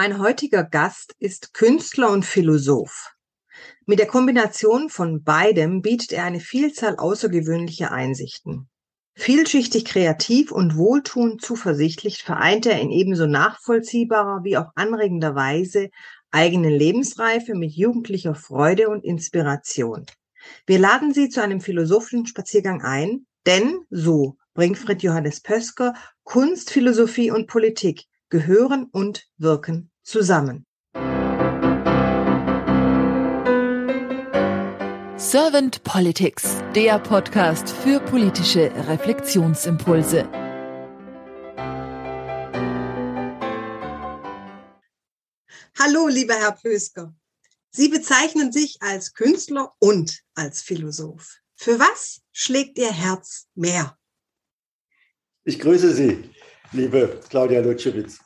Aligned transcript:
Mein 0.00 0.20
heutiger 0.20 0.62
Gast 0.62 1.16
ist 1.18 1.54
Künstler 1.54 2.12
und 2.12 2.24
Philosoph. 2.24 3.16
Mit 3.84 3.98
der 3.98 4.06
Kombination 4.06 4.90
von 4.90 5.24
beidem 5.24 5.82
bietet 5.82 6.12
er 6.12 6.22
eine 6.22 6.38
Vielzahl 6.38 6.94
außergewöhnlicher 6.94 7.90
Einsichten. 7.90 8.68
Vielschichtig 9.16 9.84
kreativ 9.84 10.52
und 10.52 10.76
wohltuend 10.76 11.42
zuversichtlich 11.42 12.22
vereint 12.22 12.66
er 12.66 12.80
in 12.80 12.92
ebenso 12.92 13.26
nachvollziehbarer 13.26 14.44
wie 14.44 14.56
auch 14.56 14.70
anregender 14.76 15.34
Weise 15.34 15.88
eigene 16.30 16.70
Lebensreife 16.70 17.56
mit 17.56 17.72
jugendlicher 17.72 18.36
Freude 18.36 18.90
und 18.90 19.04
Inspiration. 19.04 20.06
Wir 20.64 20.78
laden 20.78 21.12
Sie 21.12 21.28
zu 21.28 21.42
einem 21.42 21.60
philosophischen 21.60 22.24
Spaziergang 22.24 22.82
ein, 22.82 23.26
denn, 23.46 23.80
so 23.90 24.36
bringt 24.54 24.78
Fritz 24.78 25.02
Johannes 25.02 25.40
Pösker, 25.40 25.94
Kunst, 26.22 26.70
Philosophie 26.70 27.32
und 27.32 27.48
Politik 27.48 28.04
gehören 28.28 28.88
und 28.92 29.26
wirken 29.36 29.90
zusammen. 30.02 30.66
Servant 35.16 35.82
Politics, 35.84 36.56
der 36.74 36.98
Podcast 36.98 37.68
für 37.70 38.00
politische 38.00 38.72
Reflexionsimpulse. 38.88 40.28
Hallo, 45.78 46.08
lieber 46.08 46.34
Herr 46.34 46.52
Pösker. 46.52 47.14
Sie 47.70 47.88
bezeichnen 47.88 48.52
sich 48.52 48.78
als 48.80 49.14
Künstler 49.14 49.74
und 49.78 50.22
als 50.34 50.62
Philosoph. 50.62 51.40
Für 51.54 51.78
was 51.78 52.22
schlägt 52.32 52.78
Ihr 52.78 52.92
Herz 52.92 53.46
mehr? 53.54 53.98
Ich 55.44 55.58
grüße 55.58 55.94
Sie, 55.94 56.30
liebe 56.72 57.20
Claudia 57.28 57.60
Lutschewitz. 57.60 58.18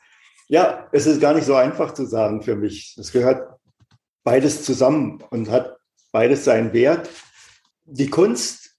Ja, 0.47 0.87
es 0.91 1.05
ist 1.05 1.21
gar 1.21 1.33
nicht 1.33 1.45
so 1.45 1.55
einfach 1.55 1.93
zu 1.93 2.05
sagen 2.05 2.41
für 2.41 2.55
mich. 2.55 2.95
Es 2.99 3.11
gehört 3.11 3.59
beides 4.23 4.63
zusammen 4.63 5.23
und 5.29 5.49
hat 5.49 5.77
beides 6.11 6.45
seinen 6.45 6.73
Wert. 6.73 7.09
Die 7.85 8.09
Kunst 8.09 8.77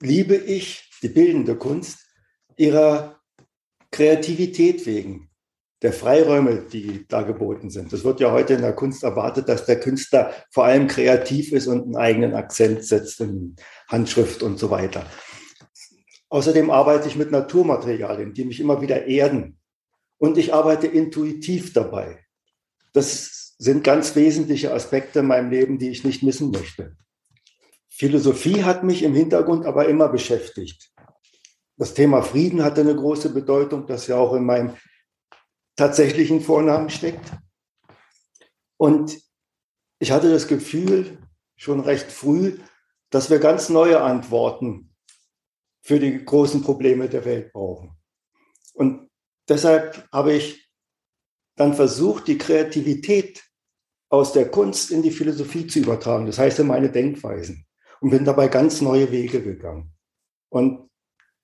liebe 0.00 0.34
ich, 0.34 0.90
die 1.02 1.08
bildende 1.08 1.56
Kunst, 1.56 1.98
ihrer 2.56 3.20
Kreativität 3.90 4.86
wegen 4.86 5.30
der 5.82 5.92
Freiräume, 5.92 6.62
die 6.72 7.06
da 7.06 7.22
geboten 7.22 7.70
sind. 7.70 7.92
Es 7.92 8.02
wird 8.02 8.20
ja 8.20 8.32
heute 8.32 8.54
in 8.54 8.62
der 8.62 8.72
Kunst 8.72 9.04
erwartet, 9.04 9.48
dass 9.48 9.66
der 9.66 9.78
Künstler 9.78 10.32
vor 10.50 10.64
allem 10.64 10.86
kreativ 10.86 11.52
ist 11.52 11.66
und 11.66 11.82
einen 11.82 11.96
eigenen 11.96 12.34
Akzent 12.34 12.84
setzt 12.84 13.20
in 13.20 13.56
Handschrift 13.88 14.42
und 14.42 14.58
so 14.58 14.70
weiter. 14.70 15.06
Außerdem 16.28 16.70
arbeite 16.70 17.08
ich 17.08 17.16
mit 17.16 17.30
Naturmaterialien, 17.30 18.34
die 18.34 18.44
mich 18.44 18.60
immer 18.60 18.80
wieder 18.80 19.06
erden. 19.06 19.58
Und 20.18 20.38
ich 20.38 20.52
arbeite 20.52 20.86
intuitiv 20.86 21.72
dabei. 21.72 22.24
Das 22.92 23.54
sind 23.58 23.84
ganz 23.84 24.16
wesentliche 24.16 24.72
Aspekte 24.72 25.20
in 25.20 25.26
meinem 25.26 25.50
Leben, 25.50 25.78
die 25.78 25.90
ich 25.90 26.04
nicht 26.04 26.22
missen 26.22 26.50
möchte. 26.50 26.96
Philosophie 27.88 28.64
hat 28.64 28.84
mich 28.84 29.02
im 29.02 29.14
Hintergrund 29.14 29.64
aber 29.64 29.88
immer 29.88 30.08
beschäftigt. 30.08 30.90
Das 31.78 31.94
Thema 31.94 32.22
Frieden 32.22 32.62
hatte 32.62 32.80
eine 32.80 32.96
große 32.96 33.30
Bedeutung, 33.32 33.86
das 33.86 34.06
ja 34.06 34.16
auch 34.16 34.34
in 34.34 34.44
meinem 34.44 34.76
tatsächlichen 35.76 36.40
Vornamen 36.40 36.90
steckt. 36.90 37.32
Und 38.78 39.18
ich 39.98 40.10
hatte 40.10 40.30
das 40.30 40.48
Gefühl 40.48 41.18
schon 41.56 41.80
recht 41.80 42.10
früh, 42.10 42.58
dass 43.10 43.30
wir 43.30 43.38
ganz 43.38 43.68
neue 43.68 44.00
Antworten 44.00 44.85
für 45.86 46.00
die 46.00 46.24
großen 46.24 46.62
Probleme 46.62 47.08
der 47.08 47.24
Welt 47.24 47.52
brauchen. 47.52 47.92
Und 48.74 49.08
deshalb 49.48 50.08
habe 50.10 50.32
ich 50.32 50.68
dann 51.54 51.74
versucht, 51.74 52.26
die 52.26 52.38
Kreativität 52.38 53.44
aus 54.08 54.32
der 54.32 54.50
Kunst 54.50 54.90
in 54.90 55.02
die 55.02 55.12
Philosophie 55.12 55.68
zu 55.68 55.78
übertragen. 55.78 56.26
Das 56.26 56.38
heißt 56.38 56.58
in 56.58 56.66
meine 56.66 56.90
Denkweisen. 56.90 57.66
Und 58.00 58.10
bin 58.10 58.24
dabei 58.24 58.48
ganz 58.48 58.80
neue 58.80 59.12
Wege 59.12 59.40
gegangen. 59.40 59.94
Und 60.48 60.90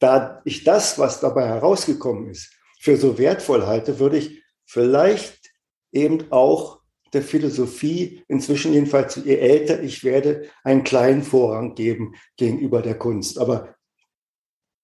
da 0.01 0.43
ich 0.45 0.65
das, 0.65 0.99
was 0.99 1.21
dabei 1.21 1.47
herausgekommen 1.47 2.29
ist, 2.29 2.53
für 2.81 2.97
so 2.97 3.19
wertvoll 3.19 3.65
halte, 3.65 4.01
würde 4.01 4.19
ich 4.19 4.43
vielleicht 4.65 5.53
eben 5.93 6.33
auch 6.33 6.83
der 7.13 7.23
Philosophie, 7.23 8.25
inzwischen 8.27 8.73
jedenfalls, 8.73 9.15
je 9.15 9.37
älter 9.37 9.81
ich 9.85 10.03
werde, 10.03 10.49
einen 10.65 10.83
kleinen 10.83 11.23
Vorrang 11.23 11.77
geben 11.77 12.17
gegenüber 12.37 12.83
der 12.83 12.99
Kunst. 12.99 13.39
Aber 13.39 13.77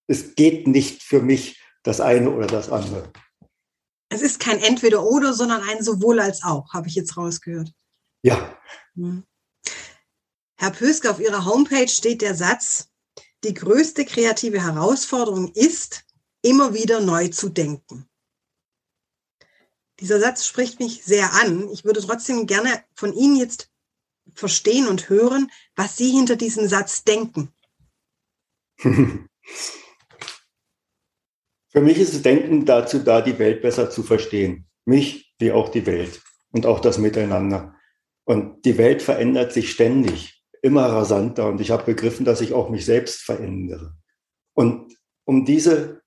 es 0.08 0.34
geht 0.34 0.66
nicht 0.66 1.02
für 1.02 1.22
mich 1.22 1.62
das 1.84 2.00
eine 2.00 2.30
oder 2.30 2.46
das 2.46 2.70
andere. 2.70 3.12
Es 4.08 4.22
ist 4.22 4.40
kein 4.40 4.58
Entweder-Oder, 4.58 5.34
sondern 5.34 5.62
ein 5.62 5.84
sowohl 5.84 6.18
als 6.18 6.42
auch, 6.42 6.72
habe 6.72 6.88
ich 6.88 6.94
jetzt 6.94 7.16
rausgehört. 7.16 7.72
Ja. 8.22 8.58
Hm. 8.94 9.24
Herr 10.56 10.70
Pöske, 10.72 11.10
auf 11.10 11.20
Ihrer 11.20 11.44
Homepage 11.44 11.88
steht 11.88 12.22
der 12.22 12.34
Satz, 12.34 12.88
die 13.44 13.54
größte 13.54 14.04
kreative 14.04 14.60
Herausforderung 14.60 15.52
ist, 15.52 16.04
immer 16.42 16.74
wieder 16.74 17.00
neu 17.00 17.28
zu 17.28 17.50
denken. 17.50 18.08
Dieser 20.00 20.20
Satz 20.20 20.46
spricht 20.46 20.80
mich 20.80 21.04
sehr 21.04 21.32
an. 21.34 21.68
Ich 21.70 21.84
würde 21.84 22.00
trotzdem 22.00 22.46
gerne 22.46 22.82
von 22.94 23.12
Ihnen 23.12 23.36
jetzt 23.36 23.70
verstehen 24.34 24.88
und 24.88 25.08
hören, 25.08 25.50
was 25.76 25.96
Sie 25.96 26.10
hinter 26.10 26.36
diesem 26.36 26.68
Satz 26.68 27.04
denken. 27.04 27.52
Für 31.70 31.80
mich 31.80 31.98
ist 31.98 32.14
das 32.14 32.22
Denken 32.22 32.64
dazu 32.64 32.98
da, 33.00 33.20
die 33.20 33.38
Welt 33.38 33.62
besser 33.62 33.90
zu 33.90 34.02
verstehen. 34.02 34.66
Mich 34.86 35.34
wie 35.38 35.52
auch 35.52 35.68
die 35.68 35.86
Welt 35.86 36.22
und 36.50 36.66
auch 36.66 36.80
das 36.80 36.98
Miteinander. 36.98 37.74
Und 38.24 38.64
die 38.64 38.78
Welt 38.78 39.02
verändert 39.02 39.52
sich 39.52 39.70
ständig, 39.70 40.42
immer 40.62 40.86
rasanter. 40.86 41.48
Und 41.48 41.60
ich 41.60 41.70
habe 41.70 41.84
begriffen, 41.84 42.24
dass 42.24 42.40
ich 42.40 42.52
auch 42.52 42.70
mich 42.70 42.84
selbst 42.84 43.20
verändere. 43.20 43.94
Und 44.54 44.96
um 45.24 45.44
diese 45.44 46.02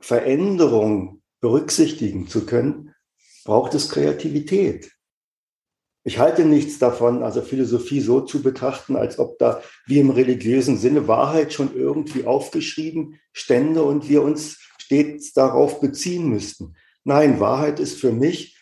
Veränderung 0.00 1.22
berücksichtigen 1.40 2.28
zu 2.28 2.46
können, 2.46 2.94
braucht 3.44 3.74
es 3.74 3.88
Kreativität. 3.88 4.92
Ich 6.04 6.18
halte 6.18 6.44
nichts 6.44 6.78
davon, 6.78 7.22
also 7.22 7.42
Philosophie 7.42 8.00
so 8.00 8.20
zu 8.20 8.42
betrachten, 8.42 8.96
als 8.96 9.18
ob 9.18 9.38
da 9.38 9.62
wie 9.86 10.00
im 10.00 10.10
religiösen 10.10 10.76
Sinne 10.76 11.06
Wahrheit 11.06 11.52
schon 11.52 11.76
irgendwie 11.76 12.24
aufgeschrieben 12.24 13.20
stände 13.32 13.82
und 13.82 14.08
wir 14.08 14.22
uns 14.22 14.61
stets 14.92 15.32
darauf 15.32 15.80
beziehen 15.80 16.28
müssten. 16.28 16.76
Nein, 17.04 17.40
Wahrheit 17.40 17.80
ist 17.80 17.98
für 17.98 18.12
mich 18.12 18.58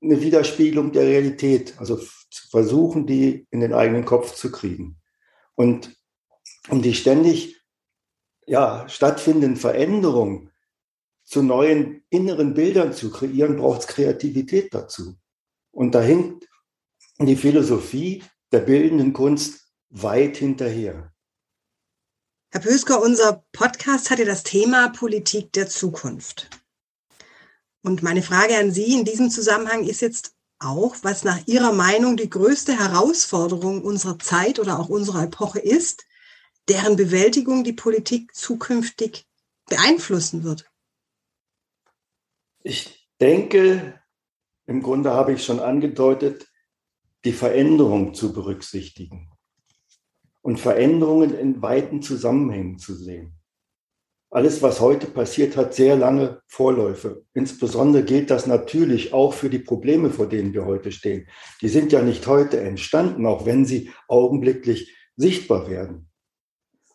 eine 0.00 0.20
Widerspiegelung 0.20 0.92
der 0.92 1.06
Realität, 1.06 1.74
also 1.78 1.96
zu 1.96 2.48
versuchen, 2.50 3.06
die 3.06 3.48
in 3.50 3.60
den 3.60 3.72
eigenen 3.72 4.04
Kopf 4.04 4.34
zu 4.34 4.52
kriegen. 4.52 5.00
Und 5.56 5.96
um 6.68 6.82
die 6.82 6.94
ständig 6.94 7.60
ja, 8.46 8.88
stattfindenden 8.88 9.56
Veränderungen 9.56 10.52
zu 11.24 11.42
neuen 11.42 12.04
inneren 12.10 12.54
Bildern 12.54 12.92
zu 12.92 13.10
kreieren, 13.10 13.56
braucht 13.56 13.80
es 13.80 13.86
Kreativität 13.88 14.72
dazu. 14.72 15.16
Und 15.72 15.96
da 15.96 16.00
hinkt 16.00 16.48
die 17.18 17.34
Philosophie 17.34 18.22
der 18.52 18.60
bildenden 18.60 19.12
Kunst 19.12 19.68
weit 19.88 20.36
hinterher. 20.36 21.12
Herr 22.50 22.60
Pösker, 22.60 23.02
unser 23.02 23.44
Podcast 23.50 24.08
hatte 24.08 24.24
das 24.24 24.44
Thema 24.44 24.88
Politik 24.90 25.52
der 25.52 25.68
Zukunft. 25.68 26.48
Und 27.82 28.04
meine 28.04 28.22
Frage 28.22 28.56
an 28.56 28.70
Sie 28.70 28.94
in 28.94 29.04
diesem 29.04 29.30
Zusammenhang 29.30 29.84
ist 29.84 30.00
jetzt 30.00 30.36
auch, 30.60 30.94
was 31.02 31.24
nach 31.24 31.44
Ihrer 31.46 31.72
Meinung 31.72 32.16
die 32.16 32.30
größte 32.30 32.78
Herausforderung 32.78 33.82
unserer 33.82 34.20
Zeit 34.20 34.60
oder 34.60 34.78
auch 34.78 34.88
unserer 34.88 35.24
Epoche 35.24 35.58
ist, 35.58 36.06
deren 36.68 36.94
Bewältigung 36.94 37.64
die 37.64 37.72
Politik 37.72 38.32
zukünftig 38.32 39.26
beeinflussen 39.68 40.44
wird. 40.44 40.70
Ich 42.62 43.10
denke, 43.20 44.00
im 44.66 44.82
Grunde 44.82 45.10
habe 45.10 45.32
ich 45.32 45.44
schon 45.44 45.58
angedeutet, 45.58 46.46
die 47.24 47.32
Veränderung 47.32 48.14
zu 48.14 48.32
berücksichtigen 48.32 49.35
und 50.46 50.60
Veränderungen 50.60 51.36
in 51.36 51.60
weiten 51.60 52.02
Zusammenhängen 52.02 52.78
zu 52.78 52.94
sehen. 52.94 53.32
Alles, 54.30 54.62
was 54.62 54.80
heute 54.80 55.08
passiert, 55.08 55.56
hat 55.56 55.74
sehr 55.74 55.96
lange 55.96 56.40
Vorläufe. 56.46 57.24
Insbesondere 57.34 58.04
gilt 58.04 58.30
das 58.30 58.46
natürlich 58.46 59.12
auch 59.12 59.34
für 59.34 59.50
die 59.50 59.58
Probleme, 59.58 60.08
vor 60.08 60.28
denen 60.28 60.54
wir 60.54 60.64
heute 60.64 60.92
stehen. 60.92 61.26
Die 61.62 61.68
sind 61.68 61.90
ja 61.90 62.00
nicht 62.00 62.28
heute 62.28 62.60
entstanden, 62.60 63.26
auch 63.26 63.44
wenn 63.44 63.64
sie 63.64 63.90
augenblicklich 64.06 64.96
sichtbar 65.16 65.68
werden. 65.68 66.10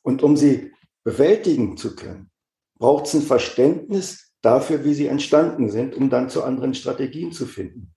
Und 0.02 0.24
um 0.24 0.38
sie 0.38 0.72
bewältigen 1.04 1.76
zu 1.76 1.98
können, 1.98 2.32
braucht 2.80 3.08
es 3.08 3.16
ein 3.16 3.22
Verständnis 3.22 4.32
dafür, 4.42 4.86
wie 4.86 4.94
sie 4.94 5.08
entstanden 5.08 5.70
sind, 5.70 5.94
um 5.94 6.10
dann 6.10 6.30
zu 6.30 6.46
anderen 6.46 6.74
Strategien 6.74 7.34
zu 7.34 7.46
finden. 7.46 7.94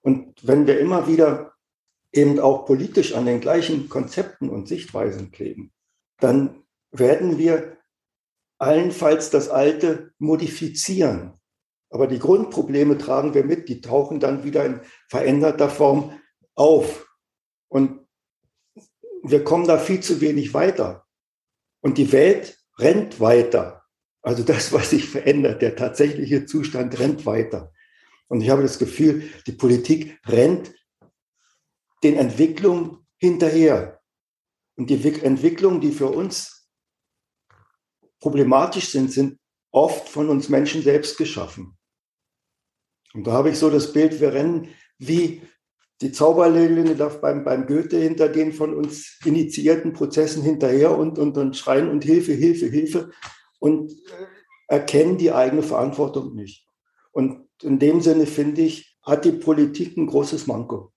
Und 0.00 0.46
wenn 0.46 0.66
wir 0.66 0.80
immer 0.80 1.06
wieder 1.06 1.57
eben 2.12 2.38
auch 2.40 2.64
politisch 2.64 3.14
an 3.14 3.26
den 3.26 3.40
gleichen 3.40 3.88
Konzepten 3.88 4.48
und 4.48 4.68
Sichtweisen 4.68 5.30
kleben, 5.30 5.72
dann 6.20 6.64
werden 6.90 7.38
wir 7.38 7.76
allenfalls 8.58 9.30
das 9.30 9.48
Alte 9.48 10.12
modifizieren. 10.18 11.34
Aber 11.90 12.06
die 12.06 12.18
Grundprobleme 12.18 12.98
tragen 12.98 13.34
wir 13.34 13.44
mit, 13.44 13.68
die 13.68 13.80
tauchen 13.80 14.20
dann 14.20 14.44
wieder 14.44 14.64
in 14.64 14.80
veränderter 15.08 15.70
Form 15.70 16.20
auf. 16.54 17.08
Und 17.68 18.06
wir 19.22 19.44
kommen 19.44 19.66
da 19.66 19.78
viel 19.78 20.00
zu 20.00 20.20
wenig 20.20 20.54
weiter. 20.54 21.06
Und 21.80 21.98
die 21.98 22.12
Welt 22.12 22.58
rennt 22.78 23.20
weiter. 23.20 23.84
Also 24.22 24.42
das, 24.42 24.72
was 24.72 24.90
sich 24.90 25.08
verändert, 25.08 25.62
der 25.62 25.76
tatsächliche 25.76 26.44
Zustand 26.44 26.98
rennt 26.98 27.24
weiter. 27.24 27.72
Und 28.28 28.42
ich 28.42 28.50
habe 28.50 28.62
das 28.62 28.78
Gefühl, 28.78 29.22
die 29.46 29.52
Politik 29.52 30.18
rennt 30.26 30.74
den 32.02 32.16
Entwicklungen 32.16 33.06
hinterher. 33.18 34.00
Und 34.76 34.90
die 34.90 35.02
Entwicklungen, 35.22 35.80
die 35.80 35.92
für 35.92 36.08
uns 36.08 36.68
problematisch 38.20 38.90
sind, 38.90 39.12
sind 39.12 39.38
oft 39.70 40.08
von 40.08 40.28
uns 40.28 40.48
Menschen 40.48 40.82
selbst 40.82 41.16
geschaffen. 41.18 41.76
Und 43.14 43.26
da 43.26 43.32
habe 43.32 43.50
ich 43.50 43.58
so 43.58 43.70
das 43.70 43.92
Bild, 43.92 44.20
wir 44.20 44.32
rennen 44.32 44.68
wie 44.98 45.42
die 46.00 46.12
Zauberlinge 46.12 46.94
beim, 46.94 47.44
beim 47.44 47.66
Goethe 47.66 47.98
hinter 47.98 48.28
den 48.28 48.52
von 48.52 48.74
uns 48.74 49.18
initiierten 49.24 49.92
Prozessen 49.92 50.42
hinterher 50.42 50.96
und, 50.96 51.18
und, 51.18 51.36
und 51.36 51.56
schreien 51.56 51.88
und 51.88 52.04
Hilfe, 52.04 52.32
Hilfe, 52.32 52.66
Hilfe 52.66 53.10
und 53.58 53.92
erkennen 54.68 55.18
die 55.18 55.32
eigene 55.32 55.62
Verantwortung 55.62 56.34
nicht. 56.34 56.66
Und 57.10 57.48
in 57.62 57.78
dem 57.78 58.00
Sinne 58.00 58.26
finde 58.26 58.62
ich, 58.62 58.96
hat 59.02 59.24
die 59.24 59.32
Politik 59.32 59.96
ein 59.96 60.06
großes 60.06 60.46
Manko. 60.46 60.92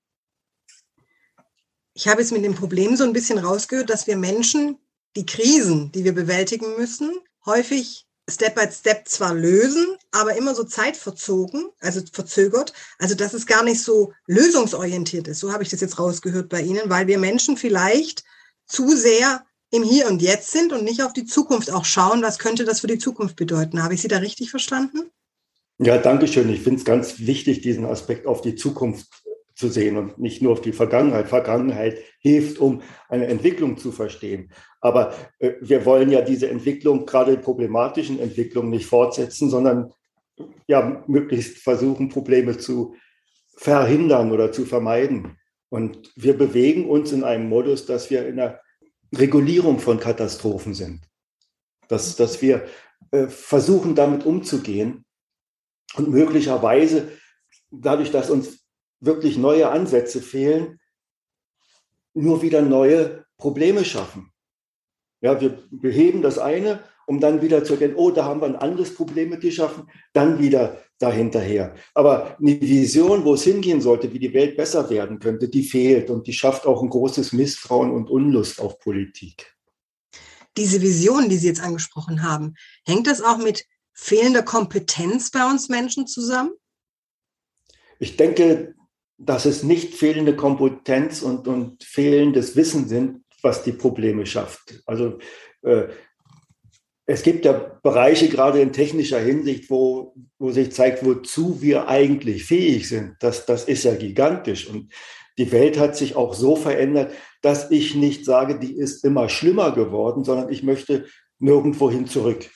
Ich 1.94 2.08
habe 2.08 2.22
jetzt 2.22 2.32
mit 2.32 2.44
dem 2.44 2.56
Problem 2.56 2.96
so 2.96 3.04
ein 3.04 3.14
bisschen 3.14 3.38
rausgehört, 3.38 3.90
dass 3.90 4.08
wir 4.08 4.18
Menschen 4.18 4.78
die 5.16 5.26
Krisen, 5.26 5.92
die 5.92 6.04
wir 6.04 6.14
bewältigen 6.14 6.78
müssen, 6.78 7.12
häufig 7.46 8.06
Step 8.30 8.56
by 8.56 8.72
Step 8.72 9.08
zwar 9.08 9.34
lösen, 9.34 9.98
aber 10.12 10.36
immer 10.38 10.56
so 10.56 10.64
zeitverzogen, 10.64 11.70
also 11.80 12.02
verzögert, 12.12 12.72
also 12.98 13.16
dass 13.16 13.34
es 13.34 13.46
gar 13.46 13.64
nicht 13.64 13.82
so 13.82 14.14
lösungsorientiert 14.28 15.28
ist. 15.28 15.40
So 15.40 15.52
habe 15.52 15.64
ich 15.64 15.70
das 15.70 15.82
jetzt 15.82 16.00
rausgehört 16.00 16.48
bei 16.48 16.62
Ihnen, 16.62 16.84
weil 16.86 17.08
wir 17.08 17.18
Menschen 17.18 17.58
vielleicht 17.58 18.24
zu 18.68 18.96
sehr 18.96 19.44
im 19.72 19.84
Hier 19.84 20.08
und 20.08 20.22
Jetzt 20.22 20.52
sind 20.52 20.72
und 20.72 20.84
nicht 20.84 21.04
auf 21.04 21.14
die 21.14 21.26
Zukunft 21.26 21.72
auch 21.72 21.86
schauen, 21.86 22.22
was 22.22 22.40
könnte 22.40 22.64
das 22.64 22.82
für 22.82 22.88
die 22.88 23.00
Zukunft 23.00 23.36
bedeuten. 23.36 23.84
Habe 23.84 23.96
ich 23.96 24.02
Sie 24.02 24.08
da 24.08 24.18
richtig 24.18 24.50
verstanden? 24.50 25.12
Ja, 25.80 25.98
danke 25.98 26.28
schön. 26.28 26.50
Ich 26.50 26.62
finde 26.62 26.80
es 26.80 26.86
ganz 26.86 27.20
wichtig, 27.20 27.62
diesen 27.62 27.86
Aspekt 27.86 28.28
auf 28.28 28.42
die 28.42 28.56
Zukunft 28.56 29.08
zu 29.62 29.70
sehen 29.70 29.96
und 29.96 30.18
nicht 30.18 30.42
nur 30.42 30.52
auf 30.54 30.62
die 30.62 30.74
Vergangenheit. 30.74 31.28
Vergangenheit 31.30 32.00
hilft, 32.20 32.60
um 32.60 32.82
eine 33.08 33.28
Entwicklung 33.28 33.78
zu 33.78 33.92
verstehen. 33.92 34.52
Aber 34.82 35.14
äh, 35.40 35.54
wir 35.62 35.86
wollen 35.86 36.10
ja 36.10 36.22
diese 36.22 36.50
Entwicklung, 36.50 37.06
gerade 37.06 37.38
die 37.38 37.44
problematischen 37.44 38.20
Entwicklungen, 38.20 38.72
nicht 38.72 38.88
fortsetzen, 38.88 39.50
sondern 39.50 39.94
ja 40.68 41.04
möglichst 41.08 41.60
versuchen, 41.60 42.10
Probleme 42.10 42.58
zu 42.58 42.96
verhindern 43.56 44.32
oder 44.32 44.52
zu 44.52 44.66
vermeiden. 44.66 45.38
Und 45.70 46.12
wir 46.16 46.36
bewegen 46.36 46.90
uns 46.90 47.12
in 47.12 47.24
einem 47.24 47.48
Modus, 47.48 47.86
dass 47.86 48.10
wir 48.10 48.28
in 48.28 48.40
einer 48.40 48.60
Regulierung 49.16 49.80
von 49.80 50.00
Katastrophen 50.00 50.74
sind. 50.74 51.02
Dass, 51.88 52.16
dass 52.16 52.42
wir 52.42 52.66
äh, 53.12 53.28
versuchen, 53.28 53.94
damit 53.94 54.26
umzugehen 54.26 55.06
und 55.96 56.10
möglicherweise 56.10 57.10
dadurch, 57.70 58.12
dass 58.12 58.32
uns 58.32 58.61
wirklich 59.02 59.38
neue 59.38 59.70
Ansätze 59.70 60.22
fehlen, 60.22 60.80
nur 62.14 62.42
wieder 62.42 62.62
neue 62.62 63.26
Probleme 63.38 63.84
schaffen. 63.84 64.32
Ja, 65.22 65.40
wir 65.42 65.60
beheben 65.70 66.22
das 66.22 66.40
eine, 66.40 66.84
um 67.06 67.20
dann 67.20 67.42
wieder 67.42 67.64
zu 67.64 67.74
erkennen, 67.74 67.96
oh, 67.96 68.12
da 68.12 68.26
haben 68.26 68.42
wir 68.42 68.46
ein 68.46 68.56
anderes 68.56 68.96
Problem 68.96 69.30
mit 69.30 69.42
geschaffen, 69.42 69.90
dann 70.14 70.40
wieder 70.40 70.82
dahinterher. 71.00 71.76
Aber 71.94 72.38
eine 72.40 72.62
Vision, 72.62 73.26
wo 73.26 73.34
es 73.34 73.44
hingehen 73.44 73.82
sollte, 73.82 74.14
wie 74.14 74.20
die 74.20 74.34
Welt 74.34 74.56
besser 74.56 74.90
werden 74.90 75.20
könnte, 75.20 75.50
die 75.50 75.64
fehlt 75.64 76.10
und 76.10 76.28
die 76.28 76.34
schafft 76.34 76.66
auch 76.66 76.82
ein 76.82 76.90
großes 76.90 77.34
Misstrauen 77.34 77.92
und 77.92 78.10
Unlust 78.10 78.62
auf 78.62 78.80
Politik. 78.80 79.56
Diese 80.58 80.82
Vision, 80.82 81.30
die 81.30 81.38
Sie 81.38 81.48
jetzt 81.48 81.64
angesprochen 81.64 82.24
haben, 82.24 82.56
hängt 82.86 83.08
das 83.08 83.22
auch 83.22 83.38
mit 83.38 83.66
fehlender 83.94 84.44
Kompetenz 84.44 85.32
bei 85.32 85.50
uns 85.50 85.70
Menschen 85.70 86.08
zusammen? 86.08 86.52
Ich 88.00 88.18
denke, 88.18 88.76
dass 89.26 89.46
es 89.46 89.64
nicht 89.64 89.94
fehlende 89.94 90.36
Kompetenz 90.36 91.22
und, 91.22 91.48
und 91.48 91.84
fehlendes 91.84 92.56
Wissen 92.56 92.88
sind, 92.88 93.24
was 93.42 93.64
die 93.64 93.72
Probleme 93.72 94.26
schafft. 94.26 94.82
Also 94.86 95.20
äh, 95.62 95.88
es 97.06 97.24
gibt 97.24 97.46
ja 97.46 97.54
Bereiche, 97.54 98.30
gerade 98.30 98.62
in 98.62 98.74
technischer 98.74 99.20
Hinsicht, 99.20 99.70
wo, 99.70 100.16
wo 100.40 100.52
sich 100.52 100.72
zeigt, 100.72 101.06
wozu 101.06 101.62
wir 101.62 101.88
eigentlich 101.88 102.46
fähig 102.46 102.88
sind. 102.88 103.16
Das, 103.20 103.46
das 103.46 103.66
ist 103.66 103.84
ja 103.84 103.96
gigantisch. 103.96 104.68
Und 104.68 104.94
die 105.38 105.52
Welt 105.52 105.78
hat 105.78 105.96
sich 105.96 106.16
auch 106.16 106.34
so 106.34 106.56
verändert, 106.56 107.14
dass 107.42 107.72
ich 107.72 107.96
nicht 107.96 108.26
sage, 108.26 108.60
die 108.60 108.76
ist 108.78 109.04
immer 109.04 109.30
schlimmer 109.30 109.72
geworden, 109.72 110.24
sondern 110.24 110.50
ich 110.52 110.64
möchte 110.64 111.06
nirgendwohin 111.40 112.08
zurück. 112.08 112.50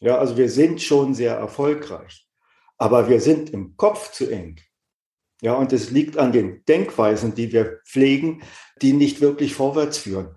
Ja, 0.00 0.18
also 0.18 0.36
wir 0.36 0.50
sind 0.50 0.82
schon 0.82 1.14
sehr 1.14 1.36
erfolgreich, 1.36 2.26
aber 2.76 3.08
wir 3.08 3.20
sind 3.20 3.50
im 3.50 3.76
Kopf 3.76 4.12
zu 4.12 4.28
eng. 4.28 4.56
Ja, 5.44 5.56
und 5.56 5.74
es 5.74 5.90
liegt 5.90 6.16
an 6.16 6.32
den 6.32 6.64
Denkweisen, 6.64 7.34
die 7.34 7.52
wir 7.52 7.82
pflegen, 7.84 8.42
die 8.80 8.94
nicht 8.94 9.20
wirklich 9.20 9.52
vorwärts 9.52 9.98
führen. 9.98 10.34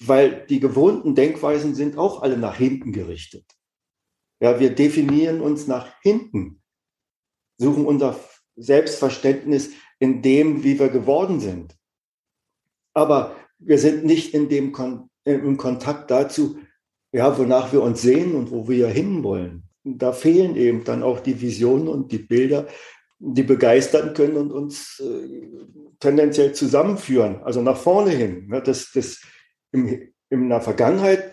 Weil 0.00 0.46
die 0.48 0.58
gewohnten 0.58 1.14
Denkweisen 1.14 1.76
sind 1.76 1.96
auch 1.96 2.22
alle 2.22 2.36
nach 2.36 2.56
hinten 2.56 2.90
gerichtet. 2.90 3.44
Ja, 4.40 4.58
wir 4.58 4.74
definieren 4.74 5.40
uns 5.40 5.68
nach 5.68 5.86
hinten, 6.02 6.60
suchen 7.56 7.86
unser 7.86 8.18
Selbstverständnis 8.56 9.70
in 10.00 10.22
dem, 10.22 10.64
wie 10.64 10.80
wir 10.80 10.88
geworden 10.88 11.38
sind. 11.38 11.76
Aber 12.94 13.36
wir 13.60 13.78
sind 13.78 14.04
nicht 14.04 14.34
in 14.34 14.48
dem 14.48 14.72
Kon 14.72 15.08
im 15.24 15.56
Kontakt 15.56 16.10
dazu, 16.10 16.58
ja, 17.12 17.38
wonach 17.38 17.72
wir 17.72 17.82
uns 17.82 18.02
sehen 18.02 18.34
und 18.34 18.50
wo 18.50 18.66
wir 18.66 18.88
hinwollen. 18.88 19.68
Da 19.84 20.12
fehlen 20.12 20.56
eben 20.56 20.82
dann 20.82 21.04
auch 21.04 21.20
die 21.20 21.40
Visionen 21.40 21.86
und 21.86 22.10
die 22.10 22.18
Bilder, 22.18 22.66
die 23.18 23.42
begeistern 23.42 24.14
können 24.14 24.36
und 24.36 24.52
uns 24.52 25.00
äh, 25.00 25.56
tendenziell 26.00 26.52
zusammenführen, 26.52 27.42
also 27.42 27.60
nach 27.62 27.76
vorne 27.76 28.10
hin. 28.10 28.46
Ne? 28.48 28.62
Das, 28.62 28.92
das 28.92 29.20
im, 29.72 30.12
in 30.30 30.48
der 30.48 30.60
Vergangenheit 30.60 31.32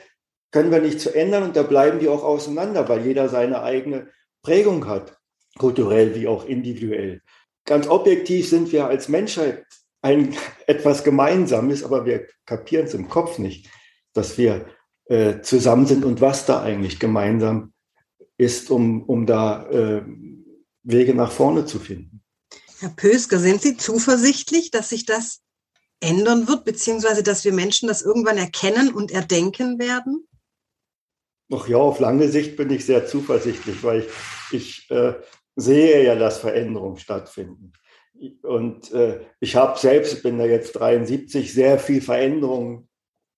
können 0.52 0.72
wir 0.72 0.82
nicht 0.82 1.00
zu 1.00 1.14
ändern 1.14 1.44
und 1.44 1.56
da 1.56 1.64
bleiben 1.64 2.00
die 2.00 2.08
auch 2.08 2.24
auseinander, 2.24 2.88
weil 2.90 3.06
jeder 3.06 3.30
seine 3.30 3.62
eigene 3.62 4.10
Prägung 4.42 4.88
hat, 4.88 5.18
kulturell 5.58 6.16
wie 6.16 6.28
auch 6.28 6.46
individuell. 6.46 7.22
Ganz 7.66 7.88
objektiv 7.88 8.50
sind 8.50 8.72
wir 8.72 8.88
als 8.88 9.10
Menschheit 9.10 9.66
ein 10.01 10.36
etwas 10.68 11.04
Gemeinsames, 11.04 11.84
aber 11.84 12.06
wir 12.06 12.27
kapieren 12.46 12.86
es 12.86 12.94
im 12.94 13.10
Kopf 13.10 13.38
nicht, 13.38 13.70
dass 14.13 14.38
wir 14.38 14.65
äh, 15.06 15.42
zusammen 15.42 15.86
sind 15.86 16.04
und 16.04 16.22
was 16.22 16.46
da 16.46 16.63
eigentlich 16.63 17.00
gemeinsam 17.00 17.74
ist, 18.38 18.72
um, 18.72 19.04
um 19.04 19.25
da 19.25 19.70
äh, 19.70 20.01
Wege 20.86 21.13
nach 21.13 21.32
vorne 21.32 21.65
zu 21.65 21.80
finden. 21.80 22.22
Herr 22.80 22.89
Pösker, 22.89 23.39
sind 23.39 23.62
Sie 23.62 23.77
zuversichtlich, 23.77 24.72
dass 24.72 24.89
sich 24.89 25.06
das 25.06 25.42
ändern 26.00 26.48
wird, 26.48 26.65
beziehungsweise 26.65 27.24
dass 27.24 27.44
wir 27.44 27.54
Menschen 27.54 27.88
das 27.88 28.01
irgendwann 28.01 28.38
erkennen 28.38 28.94
und 28.94 29.12
erdenken 29.12 29.80
werden? 29.80 30.27
Ach 31.51 31.68
ja, 31.68 31.77
auf 31.77 32.00
lange 32.00 32.30
Sicht 32.30 32.56
bin 32.56 32.70
ich 32.70 32.86
sehr 32.86 33.06
zuversichtlich, 33.06 33.84
weil 33.84 34.01
ich, 34.01 34.10
ich 34.51 34.92
äh, 34.92 35.13
sehe 35.56 36.04
ja, 36.04 36.15
dass 36.15 36.39
Veränderungen 36.39 36.98
stattfinden. 36.98 37.74
Und 38.44 38.92
äh, 38.94 39.22
ich 39.39 39.56
habe 39.56 39.77
selbst, 39.77 40.24
bin 40.24 40.38
da 40.38 40.46
jetzt 40.46 40.74
73, 40.74 41.54
sehr 41.54 41.80
viel 41.80 42.01
Veränderungen 42.01 42.85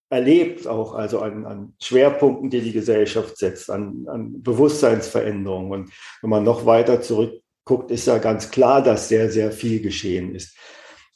erlebt, 0.09 0.67
auch 0.67 0.93
also 0.93 1.19
an, 1.19 1.45
an 1.45 1.73
Schwerpunkten, 1.81 2.49
die 2.49 2.61
die 2.61 2.71
Gesellschaft 2.71 3.37
setzt, 3.37 3.69
an, 3.69 4.05
an 4.07 4.41
Bewusstseinsveränderungen. 4.41 5.71
Und 5.71 5.91
wenn 6.21 6.29
man 6.29 6.43
noch 6.43 6.65
weiter 6.65 7.01
zurückguckt, 7.01 7.91
ist 7.91 8.07
ja 8.07 8.17
ganz 8.17 8.51
klar, 8.51 8.81
dass 8.81 9.09
sehr, 9.09 9.31
sehr 9.31 9.51
viel 9.51 9.81
geschehen 9.81 10.33
ist. 10.33 10.57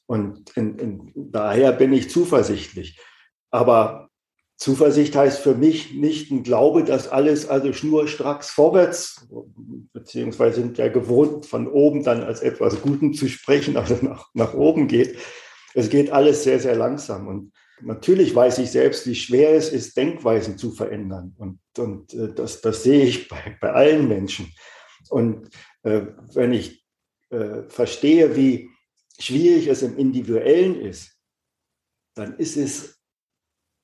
Und 0.06 0.56
in, 0.58 0.78
in, 0.78 1.12
daher 1.16 1.72
bin 1.72 1.94
ich 1.94 2.10
zuversichtlich. 2.10 3.00
Aber 3.50 4.10
Zuversicht 4.58 5.16
heißt 5.16 5.40
für 5.40 5.56
mich 5.56 5.94
nicht 5.94 6.30
ein 6.30 6.44
Glaube, 6.44 6.84
dass 6.84 7.08
alles 7.08 7.50
also 7.50 7.74
schnurstracks 7.74 8.52
vorwärts, 8.52 9.28
beziehungsweise 9.94 10.62
sind 10.62 10.78
ja 10.78 10.90
gewohnt, 10.90 11.46
von 11.46 11.68
oben 11.68 12.04
dann 12.04 12.24
als 12.24 12.42
etwas 12.42 12.82
Guten 12.82 13.14
zu 13.14 13.28
sprechen, 13.28 13.78
also 13.78 13.98
nach, 14.02 14.28
nach 14.34 14.54
oben 14.54 14.88
geht. 14.88 15.18
Es 15.74 15.90
geht 15.90 16.12
alles 16.12 16.44
sehr, 16.44 16.60
sehr 16.60 16.76
langsam. 16.76 17.28
Und 17.28 17.54
Natürlich 17.84 18.34
weiß 18.34 18.60
ich 18.60 18.72
selbst, 18.72 19.08
wie 19.08 19.16
schwer 19.16 19.52
es 19.56 19.70
ist, 19.70 19.98
Denkweisen 19.98 20.58
zu 20.58 20.72
verändern. 20.72 21.36
Und, 21.38 21.60
und 21.78 22.14
äh, 22.14 22.34
das, 22.34 22.62
das 22.62 22.84
sehe 22.84 23.06
ich 23.06 23.28
bei, 23.28 23.58
bei 23.60 23.72
allen 23.72 24.08
Menschen. 24.08 24.54
Und 25.10 25.50
äh, 25.84 26.02
wenn 26.34 26.54
ich 26.54 26.86
äh, 27.30 27.64
verstehe, 27.68 28.36
wie 28.36 28.70
schwierig 29.20 29.68
es 29.68 29.82
im 29.82 29.98
Individuellen 29.98 30.80
ist, 30.80 31.18
dann 32.16 32.38
ist 32.38 32.58
es 32.58 33.00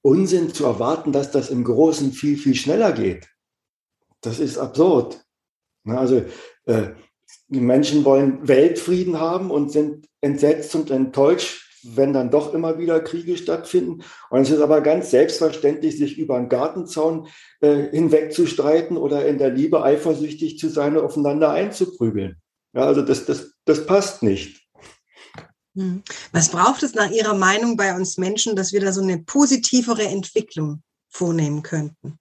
Unsinn 0.01 0.53
zu 0.53 0.65
erwarten, 0.65 1.11
dass 1.11 1.31
das 1.31 1.49
im 1.49 1.63
Großen 1.63 2.11
viel, 2.11 2.37
viel 2.37 2.55
schneller 2.55 2.91
geht. 2.91 3.27
Das 4.21 4.39
ist 4.39 4.57
absurd. 4.57 5.23
Also 5.85 6.25
äh, 6.65 6.93
die 7.47 7.61
Menschen 7.61 8.05
wollen 8.05 8.47
Weltfrieden 8.47 9.19
haben 9.19 9.51
und 9.51 9.71
sind 9.71 10.07
entsetzt 10.21 10.75
und 10.75 10.91
enttäuscht, 10.91 11.66
wenn 11.95 12.13
dann 12.13 12.31
doch 12.31 12.53
immer 12.53 12.77
wieder 12.77 12.99
Kriege 12.99 13.37
stattfinden. 13.37 14.03
Und 14.29 14.41
es 14.41 14.49
ist 14.49 14.61
aber 14.61 14.81
ganz 14.81 15.11
selbstverständlich, 15.11 15.97
sich 15.97 16.17
über 16.17 16.35
einen 16.35 16.49
Gartenzaun 16.49 17.27
äh, 17.61 17.89
hinweg 17.91 18.33
zu 18.33 18.45
streiten 18.45 18.97
oder 18.97 19.25
in 19.27 19.37
der 19.37 19.49
Liebe 19.49 19.83
eifersüchtig 19.83 20.57
zu 20.59 20.69
sein 20.69 20.97
und 20.97 21.03
aufeinander 21.03 21.51
einzuprügeln. 21.51 22.41
Ja, 22.73 22.81
also 22.83 23.01
das, 23.01 23.25
das, 23.25 23.53
das 23.65 23.85
passt 23.85 24.23
nicht. 24.23 24.67
Hm. 25.75 26.03
Was 26.31 26.49
braucht 26.49 26.83
es 26.83 26.95
nach 26.95 27.11
Ihrer 27.11 27.35
Meinung 27.35 27.77
bei 27.77 27.95
uns 27.95 28.17
Menschen, 28.17 28.55
dass 28.55 28.73
wir 28.73 28.81
da 28.81 28.91
so 28.91 29.01
eine 29.01 29.19
positivere 29.19 30.03
Entwicklung 30.03 30.81
vornehmen 31.09 31.63
könnten? 31.63 32.19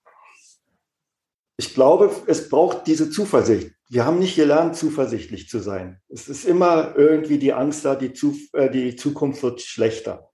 Ich 1.58 1.72
glaube, 1.72 2.14
es 2.26 2.48
braucht 2.48 2.86
diese 2.86 3.10
Zuversicht. 3.10 3.75
Wir 3.88 4.04
haben 4.04 4.18
nicht 4.18 4.34
gelernt, 4.34 4.76
zuversichtlich 4.76 5.48
zu 5.48 5.60
sein. 5.60 6.00
Es 6.08 6.28
ist 6.28 6.44
immer 6.44 6.96
irgendwie 6.96 7.38
die 7.38 7.52
Angst 7.52 7.84
da, 7.84 7.94
die, 7.94 8.12
zu, 8.12 8.36
äh, 8.52 8.70
die 8.70 8.96
Zukunft 8.96 9.42
wird 9.42 9.60
schlechter. 9.60 10.30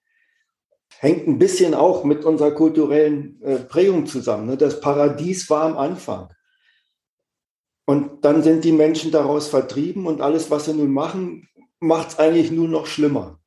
Hängt 0.98 1.26
ein 1.26 1.38
bisschen 1.38 1.74
auch 1.74 2.04
mit 2.04 2.24
unserer 2.24 2.52
kulturellen 2.52 3.40
äh, 3.42 3.56
Prägung 3.58 4.06
zusammen. 4.06 4.46
Ne? 4.46 4.56
Das 4.56 4.80
Paradies 4.80 5.50
war 5.50 5.64
am 5.64 5.76
Anfang. 5.76 6.32
Und 7.84 8.24
dann 8.24 8.42
sind 8.42 8.64
die 8.64 8.72
Menschen 8.72 9.10
daraus 9.10 9.48
vertrieben 9.48 10.06
und 10.06 10.20
alles, 10.20 10.50
was 10.50 10.66
sie 10.66 10.74
nun 10.74 10.92
machen, 10.92 11.48
macht 11.80 12.10
es 12.10 12.18
eigentlich 12.18 12.50
nur 12.50 12.68
noch 12.68 12.86
schlimmer. 12.86 13.40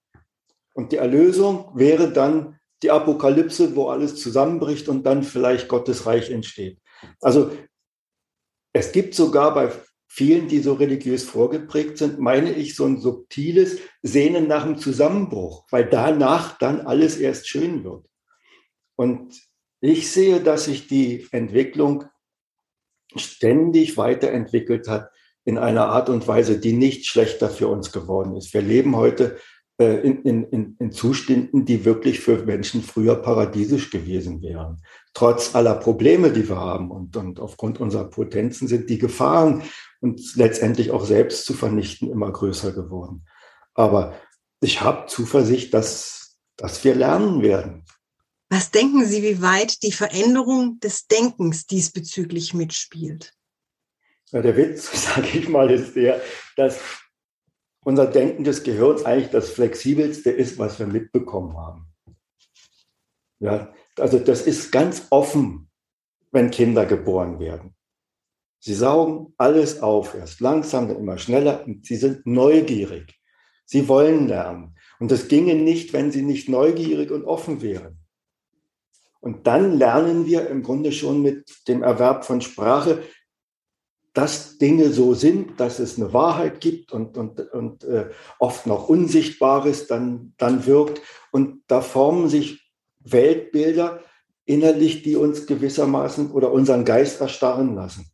Und 0.74 0.92
die 0.92 0.98
Erlösung 0.98 1.72
wäre 1.74 2.12
dann 2.12 2.60
die 2.84 2.92
Apokalypse, 2.92 3.76
wo 3.76 3.88
alles 3.88 4.18
zusammenbricht 4.18 4.90
und 4.90 5.04
dann 5.04 5.24
vielleicht 5.24 5.70
Gottes 5.70 6.06
Reich 6.06 6.30
entsteht. 6.30 6.80
Also 7.22 7.52
es 8.74 8.92
gibt 8.92 9.16
sogar 9.16 9.54
bei 9.54 9.72
vielen, 10.16 10.48
die 10.48 10.60
so 10.60 10.76
religiös 10.76 11.26
vorgeprägt 11.26 11.98
sind, 11.98 12.20
meine 12.20 12.54
ich, 12.54 12.74
so 12.76 12.86
ein 12.86 13.02
subtiles 13.02 13.80
Sehnen 14.02 14.48
nach 14.48 14.64
dem 14.64 14.78
Zusammenbruch, 14.78 15.66
weil 15.72 15.90
danach 15.90 16.58
dann 16.58 16.80
alles 16.80 17.18
erst 17.18 17.50
schön 17.50 17.84
wird. 17.84 18.08
Und 18.96 19.36
ich 19.82 20.10
sehe, 20.10 20.40
dass 20.40 20.66
sich 20.66 20.88
die 20.88 21.28
Entwicklung 21.32 22.06
ständig 23.18 23.98
weiterentwickelt 23.98 24.88
hat 24.88 25.12
in 25.44 25.58
einer 25.58 25.88
Art 25.88 26.08
und 26.08 26.26
Weise, 26.30 26.62
die 26.62 26.72
nicht 26.72 27.08
schlechter 27.08 27.50
für 27.50 27.68
uns 27.68 27.92
geworden 27.92 28.38
ist. 28.38 28.54
Wir 28.54 28.62
leben 28.62 28.96
heute 28.96 29.38
in, 29.78 30.24
in, 30.24 30.76
in 30.80 30.92
Zuständen, 30.92 31.66
die 31.66 31.84
wirklich 31.84 32.22
für 32.22 32.46
Menschen 32.46 32.82
früher 32.82 33.16
paradiesisch 33.16 33.90
gewesen 33.90 34.42
wären. 34.42 34.82
Trotz 35.14 35.54
aller 35.54 35.76
Probleme, 35.76 36.32
die 36.32 36.48
wir 36.48 36.56
haben 36.56 36.92
und, 36.92 37.18
und 37.18 37.40
aufgrund 37.40 37.82
unserer 37.82 38.06
Potenzen 38.06 38.68
sind 38.68 38.90
die 38.90 38.98
Gefahren, 38.98 39.64
uns 40.00 40.36
letztendlich 40.36 40.92
auch 40.92 41.06
selbst 41.06 41.46
zu 41.46 41.54
vernichten, 41.54 42.10
immer 42.10 42.32
größer 42.32 42.72
geworden. 42.72 43.26
Aber 43.74 44.16
ich 44.62 44.82
habe 44.82 45.08
Zuversicht, 45.08 45.74
dass, 45.74 46.38
dass 46.56 46.84
wir 46.86 46.96
lernen 46.96 47.42
werden. 47.42 47.84
Was 48.50 48.72
denken 48.72 49.06
Sie, 49.06 49.24
wie 49.24 49.42
weit 49.42 49.84
die 49.84 49.92
Veränderung 49.92 50.80
des 50.80 51.08
Denkens 51.08 51.66
diesbezüglich 51.66 52.54
mitspielt? 52.54 53.34
Ja, 54.32 54.42
der 54.42 54.56
Witz, 54.56 54.90
sage 55.16 55.38
ich 55.38 55.50
mal, 55.50 55.70
ist 55.70 55.96
der, 55.96 56.22
dass 56.56 56.80
unser 57.86 58.08
Denken 58.08 58.44
des 58.44 58.64
Gehirns 58.64 59.06
eigentlich 59.06 59.30
das 59.30 59.52
flexibelste 59.52 60.32
ist, 60.32 60.58
was 60.58 60.80
wir 60.80 60.88
mitbekommen 60.88 61.56
haben. 61.56 61.86
Ja, 63.40 63.72
also 63.98 64.18
das 64.18 64.42
ist 64.42 64.72
ganz 64.72 65.08
offen, 65.12 65.70
wenn 66.32 66.50
Kinder 66.50 66.86
geboren 66.86 67.40
werden. 67.40 67.76
Sie 68.60 68.74
saugen 68.74 69.34
alles 69.38 69.84
auf, 69.84 70.16
erst 70.16 70.40
langsam, 70.42 70.88
dann 70.88 70.98
immer 70.98 71.20
schneller 71.20 71.64
und 71.68 71.86
sie 71.86 71.98
sind 71.98 72.26
neugierig. 72.26 73.22
Sie 73.66 73.88
wollen 73.88 74.28
lernen. 74.28 74.76
Und 75.00 75.12
das 75.12 75.28
ginge 75.28 75.54
nicht, 75.54 75.94
wenn 75.94 76.12
sie 76.12 76.24
nicht 76.24 76.50
neugierig 76.50 77.12
und 77.12 77.24
offen 77.24 77.62
wären. 77.62 78.00
Und 79.20 79.46
dann 79.46 79.78
lernen 79.78 80.26
wir 80.26 80.50
im 80.50 80.64
Grunde 80.64 80.92
schon 80.92 81.22
mit 81.22 81.68
dem 81.68 81.84
Erwerb 81.84 82.26
von 82.26 82.42
Sprache, 82.42 83.04
dass 84.16 84.58
Dinge 84.58 84.92
so 84.92 85.14
sind, 85.14 85.60
dass 85.60 85.78
es 85.80 85.98
eine 85.98 86.14
Wahrheit 86.14 86.62
gibt 86.62 86.94
und, 86.94 87.18
und, 87.18 87.40
und 87.52 87.84
äh, 87.84 88.10
oft 88.40 88.66
noch 88.66 88.88
Unsichtbares 88.88 89.88
dann, 89.88 90.34
dann 90.38 90.66
wirkt. 90.66 91.02
Und 91.32 91.64
da 91.68 91.82
formen 91.82 92.30
sich 92.30 92.72
Weltbilder 93.02 94.00
innerlich, 94.46 95.04
die 95.04 95.18
uns 95.18 95.46
gewissermaßen 95.48 96.32
oder 96.32 96.54
unseren 96.54 96.86
Geist 96.86 97.20
erstarren 97.20 97.76
lassen. 97.76 98.10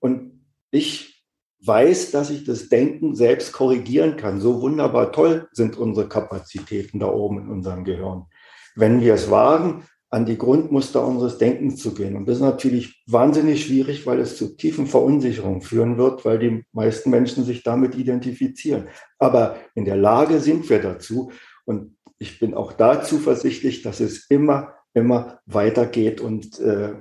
Und 0.00 0.44
ich 0.72 1.24
weiß, 1.64 2.10
dass 2.10 2.30
ich 2.30 2.42
das 2.42 2.68
Denken 2.68 3.14
selbst 3.14 3.52
korrigieren 3.52 4.16
kann. 4.16 4.40
So 4.40 4.60
wunderbar 4.60 5.12
toll 5.12 5.48
sind 5.52 5.76
unsere 5.76 6.08
Kapazitäten 6.08 6.98
da 6.98 7.06
oben 7.06 7.38
in 7.42 7.48
unserem 7.48 7.84
Gehirn. 7.84 8.26
Wenn 8.74 9.00
wir 9.00 9.14
es 9.14 9.30
wagen, 9.30 9.84
an 10.10 10.24
die 10.24 10.38
Grundmuster 10.38 11.06
unseres 11.06 11.36
Denkens 11.36 11.82
zu 11.82 11.92
gehen. 11.92 12.16
Und 12.16 12.26
das 12.26 12.36
ist 12.36 12.42
natürlich 12.42 13.02
wahnsinnig 13.06 13.66
schwierig, 13.66 14.06
weil 14.06 14.20
es 14.20 14.36
zu 14.36 14.56
tiefen 14.56 14.86
Verunsicherungen 14.86 15.60
führen 15.60 15.98
wird, 15.98 16.24
weil 16.24 16.38
die 16.38 16.64
meisten 16.72 17.10
Menschen 17.10 17.44
sich 17.44 17.62
damit 17.62 17.94
identifizieren. 17.94 18.88
Aber 19.18 19.58
in 19.74 19.84
der 19.84 19.96
Lage 19.96 20.40
sind 20.40 20.68
wir 20.70 20.80
dazu. 20.80 21.30
Und 21.66 21.96
ich 22.18 22.38
bin 22.38 22.54
auch 22.54 22.72
da 22.72 23.02
zuversichtlich, 23.02 23.82
dass 23.82 24.00
es 24.00 24.26
immer, 24.30 24.74
immer 24.94 25.40
weitergeht 25.44 26.20
und 26.22 26.58
äh, 26.58 26.94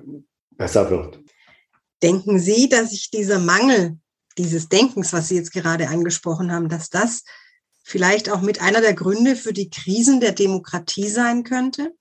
besser 0.52 0.90
wird. 0.90 1.20
Denken 2.04 2.40
Sie, 2.40 2.68
dass 2.68 2.92
sich 2.92 3.10
dieser 3.10 3.40
Mangel 3.40 3.98
dieses 4.38 4.70
Denkens, 4.70 5.14
was 5.14 5.30
Sie 5.30 5.36
jetzt 5.36 5.54
gerade 5.54 5.88
angesprochen 5.88 6.52
haben, 6.52 6.70
dass 6.70 6.90
das 6.90 7.24
vielleicht 7.84 8.30
auch 8.30 8.42
mit 8.42 8.62
einer 8.62 8.82
der 8.82 8.94
Gründe 8.94 9.36
für 9.36 9.54
die 9.54 9.70
Krisen 9.70 10.20
der 10.20 10.34
Demokratie 10.34 11.08
sein 11.08 11.44
könnte? 11.44 11.94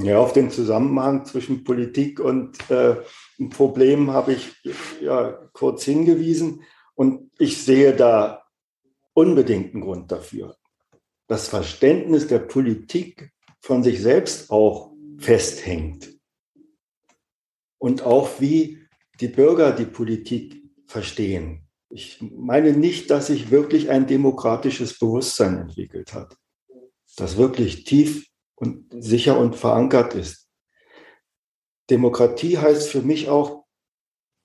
Ja, 0.00 0.20
auf 0.20 0.32
den 0.32 0.50
Zusammenhang 0.52 1.24
zwischen 1.24 1.64
Politik 1.64 2.20
und 2.20 2.70
äh, 2.70 2.96
Problem 3.50 4.12
habe 4.12 4.34
ich 4.34 4.54
ja 5.00 5.32
kurz 5.52 5.82
hingewiesen 5.82 6.62
und 6.94 7.32
ich 7.38 7.64
sehe 7.64 7.96
da 7.96 8.44
unbedingten 9.12 9.80
Grund 9.80 10.12
dafür. 10.12 10.56
Das 11.26 11.48
Verständnis 11.48 12.28
der 12.28 12.38
Politik 12.38 13.32
von 13.60 13.82
sich 13.82 14.00
selbst 14.00 14.52
auch 14.52 14.92
festhängt 15.18 16.16
und 17.78 18.02
auch 18.02 18.40
wie 18.40 18.78
die 19.20 19.28
Bürger 19.28 19.72
die 19.72 19.84
Politik 19.84 20.62
verstehen. 20.86 21.66
Ich 21.90 22.20
meine 22.20 22.72
nicht, 22.72 23.10
dass 23.10 23.26
sich 23.26 23.50
wirklich 23.50 23.90
ein 23.90 24.06
demokratisches 24.06 24.96
Bewusstsein 24.96 25.58
entwickelt 25.58 26.14
hat, 26.14 26.36
das 27.16 27.36
wirklich 27.36 27.82
tief 27.82 28.27
und 28.58 28.86
sicher 28.90 29.38
und 29.38 29.56
verankert 29.56 30.14
ist. 30.14 30.48
Demokratie 31.90 32.58
heißt 32.58 32.88
für 32.88 33.02
mich 33.02 33.28
auch 33.28 33.64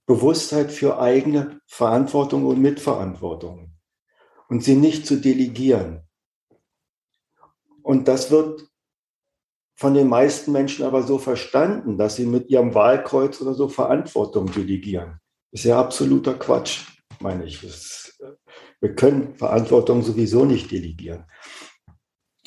Bewusstheit 0.05 0.71
für 0.71 0.99
eigene 0.99 1.61
Verantwortung 1.65 2.45
und 2.45 2.61
Mitverantwortung 2.61 3.73
und 4.49 4.63
sie 4.63 4.75
nicht 4.75 5.07
zu 5.07 5.17
delegieren. 5.17 6.07
Und 7.81 8.07
das 8.07 8.31
wird 8.31 8.67
von 9.75 9.93
den 9.93 10.07
meisten 10.07 10.51
Menschen 10.51 10.85
aber 10.85 11.03
so 11.03 11.17
verstanden, 11.17 11.97
dass 11.97 12.15
sie 12.15 12.25
mit 12.25 12.49
ihrem 12.49 12.73
Wahlkreuz 12.75 13.41
oder 13.41 13.53
so 13.53 13.67
Verantwortung 13.67 14.51
delegieren. 14.51 15.19
Ist 15.51 15.65
ja 15.65 15.79
absoluter 15.79 16.35
Quatsch, 16.35 16.85
meine 17.19 17.45
ich. 17.45 17.61
wir 18.79 18.95
können 18.95 19.35
Verantwortung 19.35 20.03
sowieso 20.03 20.45
nicht 20.45 20.71
delegieren 20.71 21.25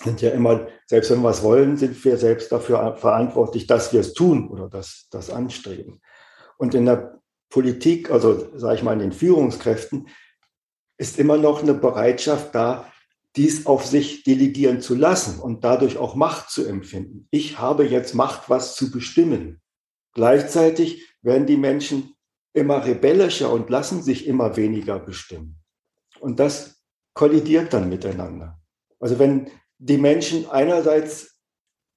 sind 0.02 0.20
ja 0.20 0.30
immer, 0.30 0.68
selbst 0.86 1.10
wenn 1.10 1.22
wir 1.22 1.30
es 1.30 1.42
wollen, 1.42 1.76
sind 1.76 2.02
wir 2.04 2.16
selbst 2.16 2.52
dafür 2.52 2.96
verantwortlich, 2.96 3.66
dass 3.66 3.92
wir 3.92 4.00
es 4.00 4.12
tun 4.12 4.48
oder 4.50 4.68
das, 4.68 5.08
das 5.10 5.30
anstreben. 5.30 6.00
Und 6.58 6.74
in 6.74 6.86
der 6.86 7.20
Politik, 7.48 8.10
also 8.10 8.50
sage 8.58 8.76
ich 8.76 8.82
mal 8.82 8.92
in 8.92 8.98
den 8.98 9.12
Führungskräften, 9.12 10.08
ist 10.98 11.18
immer 11.18 11.36
noch 11.36 11.62
eine 11.62 11.74
Bereitschaft 11.74 12.54
da, 12.54 12.90
dies 13.36 13.66
auf 13.66 13.84
sich 13.84 14.24
delegieren 14.24 14.80
zu 14.80 14.94
lassen 14.94 15.40
und 15.40 15.62
dadurch 15.62 15.98
auch 15.98 16.14
Macht 16.14 16.50
zu 16.50 16.66
empfinden. 16.66 17.28
Ich 17.30 17.58
habe 17.58 17.86
jetzt 17.86 18.14
Macht, 18.14 18.48
was 18.48 18.74
zu 18.74 18.90
bestimmen. 18.90 19.60
Gleichzeitig 20.14 21.06
werden 21.20 21.46
die 21.46 21.58
Menschen 21.58 22.14
immer 22.54 22.86
rebellischer 22.86 23.52
und 23.52 23.68
lassen 23.68 24.02
sich 24.02 24.26
immer 24.26 24.56
weniger 24.56 24.98
bestimmen. 24.98 25.62
Und 26.20 26.40
das 26.40 26.82
kollidiert 27.12 27.74
dann 27.74 27.90
miteinander. 27.90 28.58
Also 28.98 29.18
wenn 29.18 29.50
die 29.78 29.98
Menschen 29.98 30.48
einerseits 30.50 31.38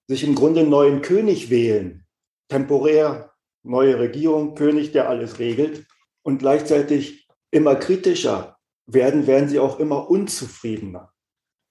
sich 0.08 0.24
im 0.24 0.36
Grunde 0.36 0.62
einen 0.62 0.70
neuen 0.70 1.02
König 1.02 1.50
wählen, 1.50 2.06
temporär 2.50 3.32
neue 3.64 4.00
Regierung, 4.00 4.56
König, 4.56 4.92
der 4.92 5.10
alles 5.10 5.40
regelt, 5.40 5.86
und 6.24 6.40
gleichzeitig 6.40 7.28
immer 7.52 7.76
kritischer 7.76 8.58
werden, 8.86 9.28
werden 9.28 9.50
sie 9.50 9.60
auch 9.60 9.80
immer 9.80 10.10
unzufriedener. 10.10 11.12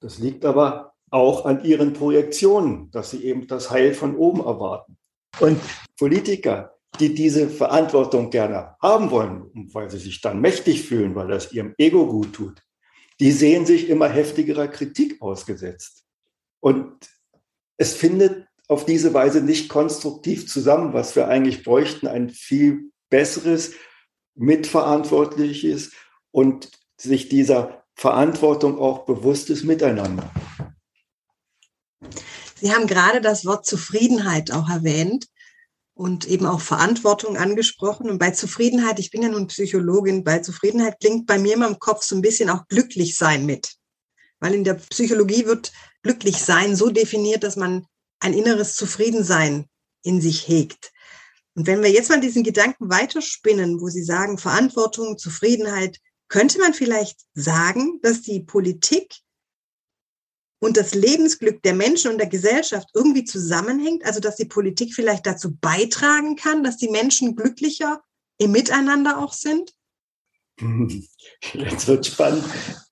Das 0.00 0.18
liegt 0.18 0.44
aber 0.44 0.94
auch 1.10 1.44
an 1.44 1.64
ihren 1.64 1.92
Projektionen, 1.92 2.90
dass 2.90 3.10
sie 3.10 3.24
eben 3.24 3.46
das 3.46 3.70
Heil 3.70 3.94
von 3.94 4.16
oben 4.16 4.40
erwarten. 4.40 4.98
Und 5.40 5.60
Politiker, 5.98 6.74
die 7.00 7.14
diese 7.14 7.48
Verantwortung 7.48 8.30
gerne 8.30 8.76
haben 8.80 9.10
wollen, 9.10 9.68
weil 9.72 9.90
sie 9.90 9.98
sich 9.98 10.20
dann 10.20 10.40
mächtig 10.40 10.82
fühlen, 10.82 11.14
weil 11.14 11.28
das 11.28 11.52
ihrem 11.52 11.74
Ego 11.78 12.06
gut 12.06 12.32
tut, 12.32 12.62
die 13.20 13.32
sehen 13.32 13.66
sich 13.66 13.88
immer 13.88 14.08
heftigerer 14.08 14.68
Kritik 14.68 15.20
ausgesetzt. 15.20 16.04
Und 16.60 17.08
es 17.76 17.94
findet 17.94 18.46
auf 18.68 18.84
diese 18.84 19.14
Weise 19.14 19.40
nicht 19.40 19.68
konstruktiv 19.68 20.48
zusammen, 20.48 20.92
was 20.92 21.16
wir 21.16 21.28
eigentlich 21.28 21.64
bräuchten, 21.64 22.06
ein 22.06 22.30
viel 22.30 22.90
besseres, 23.08 23.72
mitverantwortliches 24.34 25.92
und 26.30 26.70
sich 26.96 27.28
dieser 27.28 27.84
Verantwortung 27.94 28.78
auch 28.78 29.06
bewusstes 29.06 29.64
Miteinander. 29.64 30.30
Sie 32.60 32.72
haben 32.72 32.86
gerade 32.86 33.20
das 33.20 33.44
Wort 33.46 33.66
Zufriedenheit 33.66 34.52
auch 34.52 34.68
erwähnt 34.68 35.28
und 35.98 36.28
eben 36.28 36.46
auch 36.46 36.60
Verantwortung 36.60 37.36
angesprochen. 37.36 38.08
Und 38.08 38.18
bei 38.18 38.30
Zufriedenheit, 38.30 39.00
ich 39.00 39.10
bin 39.10 39.22
ja 39.22 39.28
nun 39.28 39.48
Psychologin, 39.48 40.22
bei 40.22 40.38
Zufriedenheit 40.38 41.00
klingt 41.00 41.26
bei 41.26 41.40
mir 41.40 41.54
immer 41.54 41.66
im 41.66 41.80
Kopf 41.80 42.04
so 42.04 42.14
ein 42.14 42.22
bisschen 42.22 42.50
auch 42.50 42.68
glücklich 42.68 43.16
sein 43.16 43.44
mit. 43.46 43.74
Weil 44.38 44.54
in 44.54 44.62
der 44.62 44.74
Psychologie 44.74 45.44
wird 45.46 45.72
glücklich 46.04 46.36
sein 46.36 46.76
so 46.76 46.90
definiert, 46.90 47.42
dass 47.42 47.56
man 47.56 47.84
ein 48.20 48.32
inneres 48.32 48.76
Zufriedensein 48.76 49.66
in 50.04 50.20
sich 50.20 50.46
hegt. 50.46 50.92
Und 51.56 51.66
wenn 51.66 51.82
wir 51.82 51.90
jetzt 51.90 52.10
mal 52.10 52.20
diesen 52.20 52.44
Gedanken 52.44 52.88
weiterspinnen, 52.88 53.80
wo 53.80 53.88
Sie 53.88 54.04
sagen, 54.04 54.38
Verantwortung, 54.38 55.18
Zufriedenheit, 55.18 55.98
könnte 56.28 56.60
man 56.60 56.74
vielleicht 56.74 57.18
sagen, 57.34 57.98
dass 58.02 58.22
die 58.22 58.38
Politik 58.38 59.16
und 60.60 60.76
das 60.76 60.94
Lebensglück 60.94 61.62
der 61.62 61.74
Menschen 61.74 62.10
und 62.10 62.18
der 62.18 62.26
Gesellschaft 62.26 62.88
irgendwie 62.94 63.24
zusammenhängt, 63.24 64.04
also 64.04 64.20
dass 64.20 64.36
die 64.36 64.44
Politik 64.44 64.94
vielleicht 64.94 65.26
dazu 65.26 65.56
beitragen 65.56 66.36
kann, 66.36 66.64
dass 66.64 66.76
die 66.76 66.88
Menschen 66.88 67.36
glücklicher 67.36 68.02
im 68.38 68.52
Miteinander 68.52 69.18
auch 69.18 69.32
sind? 69.32 69.74
Jetzt 71.52 71.86
wird 71.86 72.06
spannend. 72.06 72.44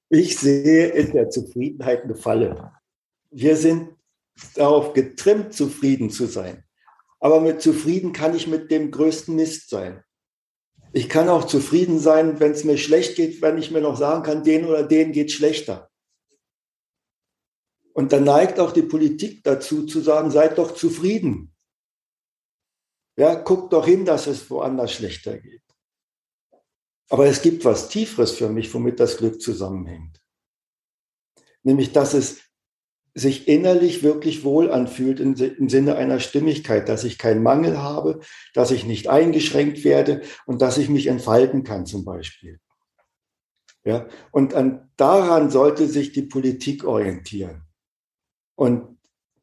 Ich 0.09 0.39
sehe 0.39 0.89
in 0.89 1.13
der 1.13 1.31
Zufriedenheit 1.31 2.05
eine 2.05 2.15
Falle. 2.15 2.73
Wir 3.31 3.57
sind 3.57 3.91
darauf 4.55 4.93
getrimmt, 4.93 5.53
zufrieden 5.53 6.11
zu 6.11 6.27
sein. 6.27 6.63
Aber 7.19 7.41
mit 7.41 7.61
zufrieden 7.61 8.13
kann 8.13 8.37
ich 8.37 8.47
mit 8.47 8.71
dem 8.71 8.91
größten 8.91 9.35
Mist 9.35 9.71
sein. 9.71 10.05
Ich 10.93 11.09
kann 11.09 11.29
auch 11.29 11.45
zufrieden 11.45 11.99
sein, 11.99 12.39
wenn 12.39 12.53
es 12.53 12.65
mir 12.65 12.79
schlecht 12.79 13.17
geht, 13.17 13.43
wenn 13.43 13.59
ich 13.59 13.71
mir 13.71 13.81
noch 13.81 13.97
sagen 13.97 14.23
kann, 14.23 14.45
den 14.45 14.65
oder 14.65 14.85
den 14.85 15.13
geht 15.13 15.33
schlechter. 15.33 15.91
Und 17.97 18.13
dann 18.13 18.25
neigt 18.25 18.61
auch 18.61 18.73
die 18.73 18.83
Politik 18.83 19.43
dazu 19.43 19.87
zu 19.87 20.03
sagen, 20.03 20.31
seid 20.31 20.59
doch 20.59 20.75
zufrieden. 20.75 21.55
Ja, 23.17 23.37
guckt 23.37 23.73
doch 23.73 23.87
hin, 23.87 24.05
dass 24.05 24.27
es 24.27 24.51
woanders 24.51 24.93
schlechter 24.93 25.39
geht. 25.39 25.63
Aber 27.09 27.25
es 27.25 27.41
gibt 27.41 27.65
was 27.65 27.89
Tieferes 27.89 28.33
für 28.33 28.51
mich, 28.51 28.75
womit 28.75 29.01
das 29.01 29.17
Glück 29.17 29.41
zusammenhängt. 29.41 30.21
Nämlich, 31.63 31.93
dass 31.93 32.13
es 32.13 32.43
sich 33.15 33.49
innerlich 33.49 34.03
wirklich 34.03 34.45
wohl 34.45 34.71
anfühlt 34.71 35.19
im 35.19 35.71
Sinne 35.71 35.97
einer 35.97 36.21
Stimmigkeit, 36.21 36.91
dass 36.91 37.03
ich 37.03 37.17
keinen 37.17 37.43
Mangel 37.43 37.79
habe, 37.79 38.21
dass 38.53 38.73
ich 38.73 38.85
nicht 38.85 39.09
eingeschränkt 39.09 39.85
werde 39.85 40.21
und 40.45 40.61
dass 40.61 40.77
ich 40.77 40.91
mich 40.91 41.07
entfalten 41.07 41.65
kann 41.65 41.87
zum 41.87 42.05
Beispiel. 42.05 42.61
Ja, 43.85 44.07
und 44.33 44.53
an, 44.53 44.91
daran 44.99 45.49
sollte 45.49 45.87
sich 45.87 46.13
die 46.13 46.25
Politik 46.25 46.85
orientieren. 46.85 47.66
Und 48.57 48.97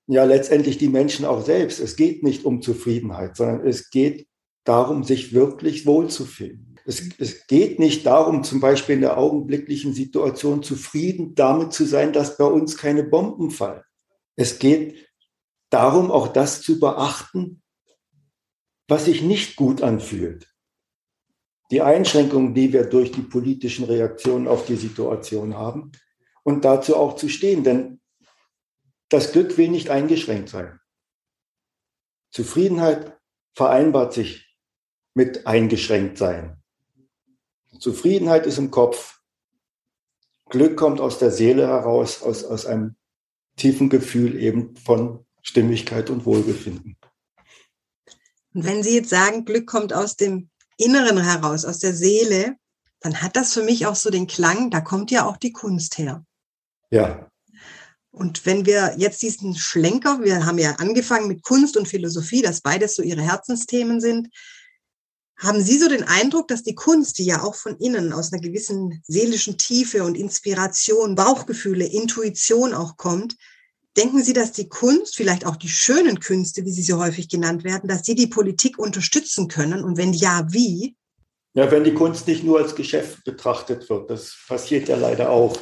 ja, 0.08 0.26
letztendlich 0.26 0.78
die 0.78 0.90
Menschen 0.90 1.26
auch 1.26 1.46
selbst. 1.46 1.80
Es 1.80 1.96
geht 1.96 2.24
nicht 2.24 2.46
um 2.46 2.62
Zufriedenheit, 2.62 3.38
sondern 3.38 3.66
es 3.66 3.90
geht 3.90 4.28
darum, 4.66 5.04
sich 5.04 5.34
wirklich 5.34 5.86
wohlzufühlen. 5.86 6.76
Es, 6.86 7.02
es 7.18 7.48
geht 7.48 7.80
nicht 7.80 8.06
darum, 8.06 8.44
zum 8.44 8.60
Beispiel 8.60 8.96
in 8.96 9.02
der 9.02 9.18
augenblicklichen 9.18 9.94
Situation 9.94 10.64
zufrieden 10.64 11.34
damit 11.36 11.72
zu 11.72 11.86
sein, 11.86 12.12
dass 12.12 12.38
bei 12.38 12.46
uns 12.46 12.76
keine 12.76 13.04
Bomben 13.04 13.52
fallen. 13.52 13.84
Es 14.36 14.60
geht 14.60 15.08
darum, 15.70 16.12
auch 16.12 16.28
das 16.28 16.62
zu 16.62 16.80
beachten, 16.80 17.62
was 18.90 19.06
sich 19.06 19.22
nicht 19.22 19.56
gut 19.56 19.82
anfühlt. 19.82 20.50
Die 21.72 21.82
Einschränkungen, 21.82 22.54
die 22.54 22.74
wir 22.74 22.84
durch 22.84 23.12
die 23.12 23.22
politischen 23.22 23.86
Reaktionen 23.86 24.48
auf 24.48 24.66
die 24.66 24.76
Situation 24.76 25.56
haben 25.56 25.94
und 26.44 26.66
dazu 26.66 26.98
auch 26.98 27.16
zu 27.16 27.30
stehen, 27.30 27.64
denn 27.64 28.02
das 29.14 29.32
Glück 29.32 29.58
will 29.60 29.70
nicht 29.70 29.92
eingeschränkt 29.92 30.50
sein. 30.50 30.80
Zufriedenheit 32.32 33.16
vereinbart 33.54 34.12
sich 34.12 34.58
mit 35.14 35.46
eingeschränkt 35.46 36.18
sein. 36.18 36.64
Zufriedenheit 37.80 38.48
ist 38.48 38.58
im 38.58 38.72
Kopf. 38.72 39.20
Glück 40.50 40.78
kommt 40.78 41.00
aus 41.00 41.20
der 41.20 41.30
Seele 41.30 41.68
heraus, 41.68 42.24
aus, 42.24 42.44
aus 42.44 42.66
einem 42.66 42.96
tiefen 43.56 43.90
Gefühl 43.90 44.36
eben 44.36 44.76
von 44.78 45.24
Stimmigkeit 45.44 46.10
und 46.10 46.26
Wohlbefinden. 46.26 46.98
Und 48.56 48.66
wenn 48.66 48.82
Sie 48.82 48.96
jetzt 48.96 49.10
sagen, 49.10 49.46
Glück 49.46 49.68
kommt 49.68 49.94
aus 49.94 50.16
dem 50.16 50.50
Inneren 50.78 51.20
heraus, 51.20 51.66
aus 51.66 51.78
der 51.78 51.94
Seele, 51.94 52.56
dann 53.00 53.22
hat 53.22 53.36
das 53.36 53.54
für 53.54 53.64
mich 53.64 53.86
auch 53.86 53.96
so 53.96 54.10
den 54.10 54.26
Klang, 54.26 54.72
da 54.72 54.82
kommt 54.82 55.12
ja 55.12 55.28
auch 55.28 55.38
die 55.38 55.52
Kunst 55.52 56.00
her. 56.00 56.26
Ja. 56.90 57.30
Und 58.14 58.46
wenn 58.46 58.68
wir 58.68 58.94
jetzt 58.98 59.24
diesen 59.24 59.56
Schlenker, 59.56 60.22
wir 60.22 60.46
haben 60.46 60.60
ja 60.60 60.76
angefangen 60.76 61.28
mit 61.28 61.42
Kunst 61.42 61.76
und 61.76 61.88
Philosophie, 61.88 62.44
dass 62.44 62.62
beides 62.62 62.96
so 62.96 63.02
Ihre 63.02 63.24
Herzensthemen 63.24 64.00
sind, 64.00 64.30
haben 65.36 65.64
Sie 65.64 65.80
so 65.80 65.90
den 65.90 66.04
Eindruck, 66.04 66.48
dass 66.48 66.62
die 66.62 66.76
Kunst, 66.76 67.18
die 67.18 67.26
ja 67.26 67.42
auch 67.42 67.56
von 67.56 67.76
innen 67.78 68.14
aus 68.14 68.32
einer 68.32 68.42
gewissen 68.42 69.02
seelischen 69.08 69.58
Tiefe 69.58 70.04
und 70.04 70.16
Inspiration, 70.16 71.16
Bauchgefühle, 71.16 71.86
Intuition 71.86 72.76
auch 72.76 72.98
kommt, 72.98 73.36
denken 73.98 74.24
Sie, 74.24 74.34
dass 74.34 74.52
die 74.52 74.70
Kunst, 74.70 75.16
vielleicht 75.16 75.48
auch 75.48 75.56
die 75.56 75.70
schönen 75.70 76.20
Künste, 76.20 76.66
wie 76.66 76.72
sie 76.72 76.84
so 76.84 77.00
häufig 77.00 77.30
genannt 77.30 77.64
werden, 77.64 77.88
dass 77.88 78.06
sie 78.06 78.14
die 78.14 78.28
Politik 78.28 78.78
unterstützen 78.78 79.48
können? 79.48 79.84
Und 79.84 79.98
wenn 79.98 80.14
ja, 80.14 80.46
wie? 80.52 80.96
Ja, 81.56 81.72
wenn 81.72 81.84
die 81.84 81.96
Kunst 81.96 82.28
nicht 82.28 82.44
nur 82.44 82.60
als 82.60 82.76
Geschäft 82.76 83.24
betrachtet 83.24 83.90
wird, 83.90 84.12
das 84.12 84.38
passiert 84.48 84.88
ja 84.88 84.98
leider 84.98 85.32
auch. 85.32 85.58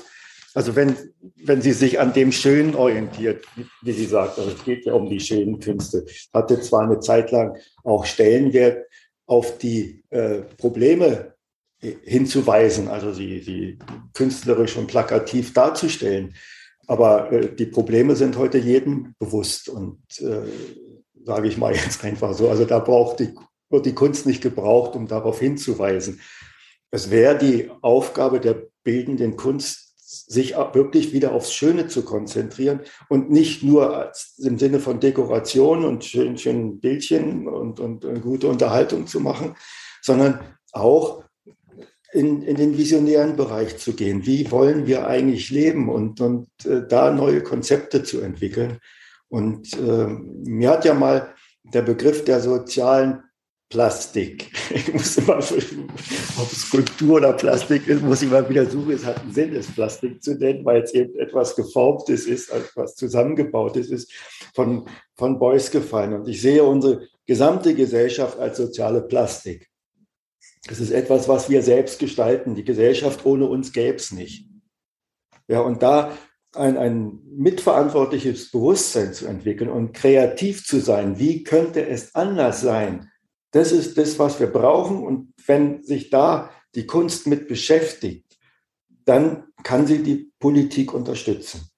Also 0.54 0.76
wenn, 0.76 0.96
wenn 1.38 1.62
sie 1.62 1.72
sich 1.72 2.00
an 2.00 2.14
dem 2.14 2.32
Schönen 2.32 2.76
orientiert, 2.76 3.46
wie 3.82 3.92
sie 3.94 4.06
sagt, 4.06 4.38
also 4.38 4.52
es 4.52 4.64
geht 4.64 4.86
ja 4.86 4.94
um 4.94 5.10
die 5.10 5.20
schönen 5.20 5.60
Künste, 5.60 6.06
hatte 6.34 6.60
zwar 6.60 6.82
eine 6.82 7.00
Zeit 7.00 7.32
lang 7.32 7.58
auch 7.84 8.06
Stellenwert, 8.06 8.86
auf 9.26 9.58
die 9.58 10.04
äh, 10.10 10.42
Probleme 10.58 11.36
hinzuweisen, 12.04 12.90
also 12.90 13.14
sie, 13.14 13.40
sie 13.40 13.80
künstlerisch 14.14 14.76
und 14.78 14.88
plakativ 14.88 15.54
darzustellen. 15.54 16.36
Aber 16.88 17.32
äh, 17.32 17.56
die 17.56 17.66
Probleme 17.66 18.16
sind 18.16 18.38
heute 18.38 18.58
jedem 18.58 19.16
bewusst 19.20 19.70
und 19.70 20.02
äh, 20.20 20.42
sage 21.26 21.48
ich 21.48 21.58
mal 21.58 21.74
jetzt 21.74 22.04
einfach 22.04 22.34
so. 22.34 22.50
Also 22.50 22.66
da 22.66 22.80
braucht 22.80 23.20
die, 23.20 23.34
wird 23.70 23.86
die 23.86 23.96
Kunst 23.96 24.26
nicht 24.26 24.42
gebraucht, 24.42 24.96
um 24.96 25.08
darauf 25.08 25.40
hinzuweisen. 25.40 26.20
Es 26.92 27.10
wäre 27.10 27.38
die 27.38 27.72
Aufgabe 27.82 28.42
der 28.42 28.68
bildenden 28.84 29.38
Kunst, 29.38 29.91
sich 30.12 30.56
wirklich 30.74 31.14
wieder 31.14 31.32
aufs 31.32 31.54
Schöne 31.54 31.88
zu 31.88 32.04
konzentrieren 32.04 32.82
und 33.08 33.32
nicht 33.32 33.64
nur 33.64 34.12
im 34.40 34.60
Sinne 34.60 34.82
von 34.82 35.00
Dekoration 35.00 35.86
und 35.86 36.04
schönen, 36.04 36.38
schönen 36.38 36.82
Bildchen 36.82 37.48
und, 37.48 37.80
und, 37.80 38.04
und 38.04 38.22
gute 38.22 38.50
Unterhaltung 38.50 39.08
zu 39.08 39.22
machen, 39.22 39.56
sondern 40.02 40.40
auch 40.74 41.24
in, 42.12 42.42
in 42.42 42.58
den 42.58 42.78
visionären 42.78 43.38
Bereich 43.38 43.78
zu 43.78 43.94
gehen. 43.94 44.26
Wie 44.26 44.52
wollen 44.52 44.86
wir 44.86 45.08
eigentlich 45.08 45.50
leben 45.50 45.88
und, 45.88 46.20
und 46.20 46.50
äh, 46.66 46.86
da 46.86 47.12
neue 47.12 47.42
Konzepte 47.42 48.04
zu 48.04 48.20
entwickeln? 48.20 48.80
Und 49.30 49.72
äh, 49.78 50.08
mir 50.08 50.72
hat 50.72 50.84
ja 50.84 50.94
mal 50.94 51.34
der 51.64 51.84
Begriff 51.84 52.26
der 52.26 52.42
sozialen 52.42 53.24
Plastik. 53.72 54.52
Ich 54.74 54.94
muss 54.94 55.18
immer, 55.18 55.38
ob 55.38 56.50
Skulptur 56.50 57.18
oder 57.18 57.34
Plastik 57.34 57.88
ist, 57.88 58.02
muss 58.04 58.22
ich 58.22 58.30
mal 58.30 58.48
wieder 58.48 58.66
suchen. 58.66 58.92
Es 58.92 59.06
hat 59.06 59.22
einen 59.22 59.34
Sinn, 59.34 59.56
es 59.56 59.74
Plastik 59.74 60.22
zu 60.22 60.36
nennen, 60.36 60.64
weil 60.64 60.84
es 60.84 60.94
eben 60.94 61.18
etwas 61.18 61.56
Geformtes 61.56 62.26
ist, 62.26 62.52
etwas 62.52 62.96
Zusammengebautes 62.96 63.90
ist, 63.90 64.12
von, 64.54 64.88
von 65.16 65.40
Beuys 65.40 65.72
gefallen. 65.72 66.14
Und 66.14 66.28
ich 66.28 66.42
sehe 66.42 66.64
unsere 66.64 67.08
gesamte 67.26 67.74
Gesellschaft 67.74 68.38
als 68.38 68.58
soziale 68.58 69.02
Plastik. 69.02 69.70
Es 70.70 70.80
ist 70.80 70.92
etwas, 70.92 71.28
was 71.28 71.50
wir 71.50 71.64
selbst 71.64 71.98
gestalten. 71.98 72.56
Die 72.56 72.66
Gesellschaft 72.66 73.26
ohne 73.26 73.46
uns 73.46 73.72
gäbe 73.72 73.96
es 73.96 74.12
nicht. 74.12 74.48
Ja, 75.48 75.62
und 75.62 75.82
da 75.82 76.12
ein, 76.56 76.78
ein 76.78 77.20
mitverantwortliches 77.26 78.52
Bewusstsein 78.52 79.14
zu 79.14 79.28
entwickeln 79.28 79.70
und 79.70 79.94
kreativ 79.94 80.66
zu 80.66 80.80
sein, 80.80 81.18
wie 81.20 81.44
könnte 81.44 81.88
es 81.88 82.14
anders 82.16 82.62
sein? 82.62 83.11
Das 83.52 83.72
ist 83.72 83.98
das, 83.98 84.18
was 84.18 84.40
wir 84.40 84.48
brauchen. 84.48 85.04
Und 85.04 85.34
wenn 85.46 85.84
sich 85.84 86.10
da 86.10 86.50
die 86.76 86.88
Kunst 86.88 87.28
mit 87.28 87.48
beschäftigt, 87.48 88.38
dann 89.06 89.46
kann 89.64 89.88
sie 89.88 90.04
die 90.04 90.32
Politik 90.40 90.94
unterstützen. 90.94 91.70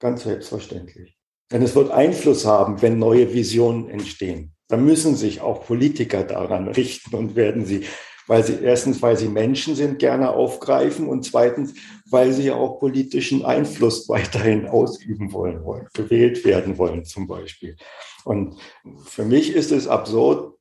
Ganz 0.00 0.22
selbstverständlich. 0.22 1.18
Denn 1.50 1.62
es 1.62 1.74
wird 1.74 1.90
Einfluss 1.90 2.44
haben, 2.44 2.82
wenn 2.82 2.98
neue 2.98 3.32
Visionen 3.32 3.88
entstehen. 3.88 4.54
dann 4.70 4.84
müssen 4.84 5.16
sich 5.16 5.40
auch 5.40 5.64
Politiker 5.64 6.24
daran 6.24 6.68
richten 6.68 7.14
und 7.16 7.36
werden 7.36 7.64
sie, 7.64 7.86
weil 8.26 8.44
sie 8.44 8.58
erstens, 8.62 9.00
weil 9.00 9.16
sie 9.16 9.28
Menschen 9.28 9.74
sind, 9.74 9.98
gerne 9.98 10.30
aufgreifen 10.30 11.08
und 11.08 11.24
zweitens, 11.24 11.72
weil 12.10 12.34
sie 12.34 12.44
ja 12.44 12.54
auch 12.54 12.78
politischen 12.78 13.46
Einfluss 13.46 14.08
weiterhin 14.10 14.66
ausüben 14.66 15.32
wollen, 15.32 15.64
wollen, 15.64 15.88
gewählt 15.94 16.44
werden 16.44 16.76
wollen 16.76 17.06
zum 17.06 17.26
Beispiel. 17.26 17.76
Und 18.24 18.58
für 19.06 19.24
mich 19.24 19.54
ist 19.54 19.72
es 19.72 19.88
absurd, 19.88 20.57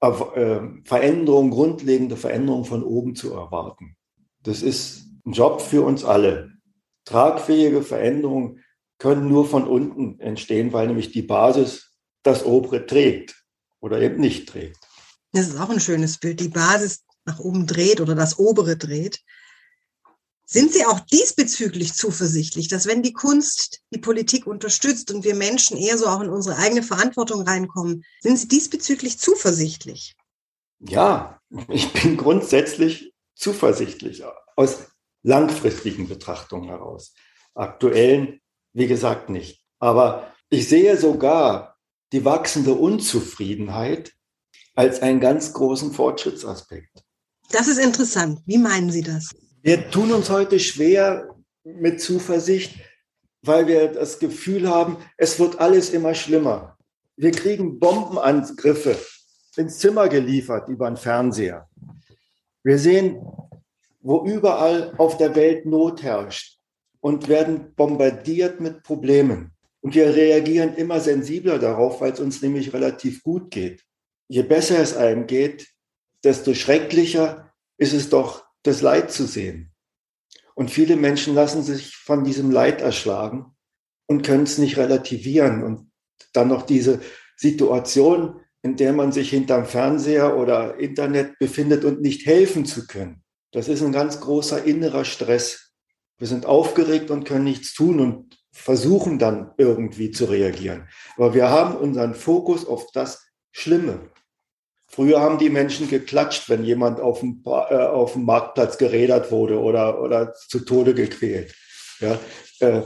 äh, 0.00 0.60
Veränderungen, 0.84 1.50
grundlegende 1.50 2.16
Veränderungen 2.16 2.64
von 2.64 2.82
oben 2.82 3.14
zu 3.14 3.32
erwarten. 3.32 3.96
Das 4.42 4.62
ist 4.62 5.06
ein 5.24 5.32
Job 5.32 5.60
für 5.60 5.82
uns 5.82 6.04
alle. 6.04 6.52
Tragfähige 7.04 7.82
Veränderungen 7.82 8.62
können 8.98 9.28
nur 9.28 9.46
von 9.48 9.66
unten 9.66 10.20
entstehen, 10.20 10.72
weil 10.72 10.86
nämlich 10.86 11.12
die 11.12 11.22
Basis 11.22 11.92
das 12.22 12.44
obere 12.44 12.86
trägt 12.86 13.44
oder 13.80 14.00
eben 14.00 14.20
nicht 14.20 14.48
trägt. 14.48 14.78
Das 15.32 15.48
ist 15.48 15.60
auch 15.60 15.70
ein 15.70 15.80
schönes 15.80 16.18
Bild. 16.18 16.40
Die 16.40 16.48
Basis 16.48 17.04
nach 17.24 17.38
oben 17.38 17.66
dreht 17.66 18.00
oder 18.00 18.14
das 18.14 18.38
obere 18.38 18.76
dreht. 18.76 19.20
Sind 20.46 20.72
Sie 20.72 20.84
auch 20.84 21.00
diesbezüglich 21.00 21.94
zuversichtlich, 21.94 22.68
dass 22.68 22.86
wenn 22.86 23.02
die 23.02 23.14
Kunst 23.14 23.80
die 23.90 23.98
Politik 23.98 24.46
unterstützt 24.46 25.10
und 25.10 25.24
wir 25.24 25.34
Menschen 25.34 25.76
eher 25.76 25.96
so 25.96 26.06
auch 26.06 26.20
in 26.20 26.28
unsere 26.28 26.56
eigene 26.58 26.82
Verantwortung 26.82 27.42
reinkommen, 27.42 28.04
sind 28.20 28.38
Sie 28.38 28.48
diesbezüglich 28.48 29.18
zuversichtlich? 29.18 30.14
Ja, 30.80 31.40
ich 31.68 31.92
bin 31.92 32.16
grundsätzlich 32.16 33.14
zuversichtlich 33.34 34.22
aus 34.56 34.86
langfristigen 35.22 36.08
Betrachtungen 36.08 36.68
heraus. 36.68 37.14
Aktuellen, 37.54 38.40
wie 38.74 38.86
gesagt, 38.86 39.30
nicht. 39.30 39.64
Aber 39.78 40.32
ich 40.50 40.68
sehe 40.68 40.98
sogar 40.98 41.78
die 42.12 42.24
wachsende 42.24 42.74
Unzufriedenheit 42.74 44.12
als 44.74 45.00
einen 45.00 45.20
ganz 45.20 45.52
großen 45.52 45.92
Fortschrittsaspekt. 45.92 47.02
Das 47.50 47.66
ist 47.66 47.78
interessant. 47.78 48.40
Wie 48.44 48.58
meinen 48.58 48.90
Sie 48.90 49.02
das? 49.02 49.30
Wir 49.66 49.88
tun 49.90 50.12
uns 50.12 50.28
heute 50.28 50.60
schwer 50.60 51.34
mit 51.64 51.98
Zuversicht, 51.98 52.80
weil 53.40 53.66
wir 53.66 53.88
das 53.88 54.18
Gefühl 54.18 54.68
haben, 54.68 54.98
es 55.16 55.40
wird 55.40 55.58
alles 55.58 55.88
immer 55.88 56.14
schlimmer. 56.14 56.76
Wir 57.16 57.30
kriegen 57.30 57.78
Bombenangriffe 57.78 58.98
ins 59.56 59.78
Zimmer 59.78 60.10
geliefert 60.10 60.68
über 60.68 60.86
den 60.90 60.98
Fernseher. 60.98 61.66
Wir 62.62 62.78
sehen, 62.78 63.26
wo 64.02 64.26
überall 64.26 64.92
auf 64.98 65.16
der 65.16 65.34
Welt 65.34 65.64
Not 65.64 66.02
herrscht 66.02 66.58
und 67.00 67.28
werden 67.28 67.74
bombardiert 67.74 68.60
mit 68.60 68.82
Problemen. 68.82 69.52
Und 69.80 69.94
wir 69.94 70.14
reagieren 70.14 70.74
immer 70.74 71.00
sensibler 71.00 71.58
darauf, 71.58 72.02
weil 72.02 72.12
es 72.12 72.20
uns 72.20 72.42
nämlich 72.42 72.74
relativ 72.74 73.22
gut 73.22 73.50
geht. 73.50 73.82
Je 74.28 74.42
besser 74.42 74.78
es 74.80 74.94
einem 74.94 75.26
geht, 75.26 75.66
desto 76.22 76.52
schrecklicher 76.52 77.50
ist 77.78 77.94
es 77.94 78.10
doch 78.10 78.43
das 78.64 78.82
Leid 78.82 79.12
zu 79.12 79.26
sehen. 79.26 79.72
Und 80.54 80.70
viele 80.70 80.96
Menschen 80.96 81.34
lassen 81.34 81.62
sich 81.62 81.96
von 81.96 82.24
diesem 82.24 82.50
Leid 82.50 82.80
erschlagen 82.80 83.54
und 84.06 84.22
können 84.22 84.44
es 84.44 84.58
nicht 84.58 84.76
relativieren. 84.76 85.62
Und 85.62 85.90
dann 86.32 86.48
noch 86.48 86.62
diese 86.62 87.00
Situation, 87.36 88.40
in 88.62 88.76
der 88.76 88.92
man 88.92 89.12
sich 89.12 89.30
hinterm 89.30 89.66
Fernseher 89.66 90.36
oder 90.36 90.78
Internet 90.78 91.38
befindet 91.38 91.84
und 91.84 92.00
nicht 92.00 92.26
helfen 92.26 92.64
zu 92.64 92.86
können. 92.86 93.22
Das 93.52 93.68
ist 93.68 93.82
ein 93.82 93.92
ganz 93.92 94.20
großer 94.20 94.64
innerer 94.64 95.04
Stress. 95.04 95.72
Wir 96.18 96.26
sind 96.26 96.46
aufgeregt 96.46 97.10
und 97.10 97.24
können 97.24 97.44
nichts 97.44 97.74
tun 97.74 98.00
und 98.00 98.38
versuchen 98.52 99.18
dann 99.18 99.52
irgendwie 99.58 100.12
zu 100.12 100.26
reagieren. 100.26 100.88
Aber 101.16 101.34
wir 101.34 101.50
haben 101.50 101.76
unseren 101.76 102.14
Fokus 102.14 102.66
auf 102.66 102.86
das 102.92 103.26
Schlimme. 103.52 104.10
Früher 104.86 105.20
haben 105.20 105.38
die 105.38 105.50
Menschen 105.50 105.88
geklatscht, 105.88 106.48
wenn 106.48 106.64
jemand 106.64 107.00
auf 107.00 107.20
dem, 107.20 107.42
äh, 107.44 107.48
auf 107.48 108.12
dem 108.12 108.24
Marktplatz 108.24 108.78
gerädert 108.78 109.32
wurde 109.32 109.60
oder, 109.60 110.00
oder 110.00 110.34
zu 110.34 110.60
Tode 110.60 110.94
gequält. 110.94 111.54
Ja, 112.00 112.18
äh, 112.60 112.82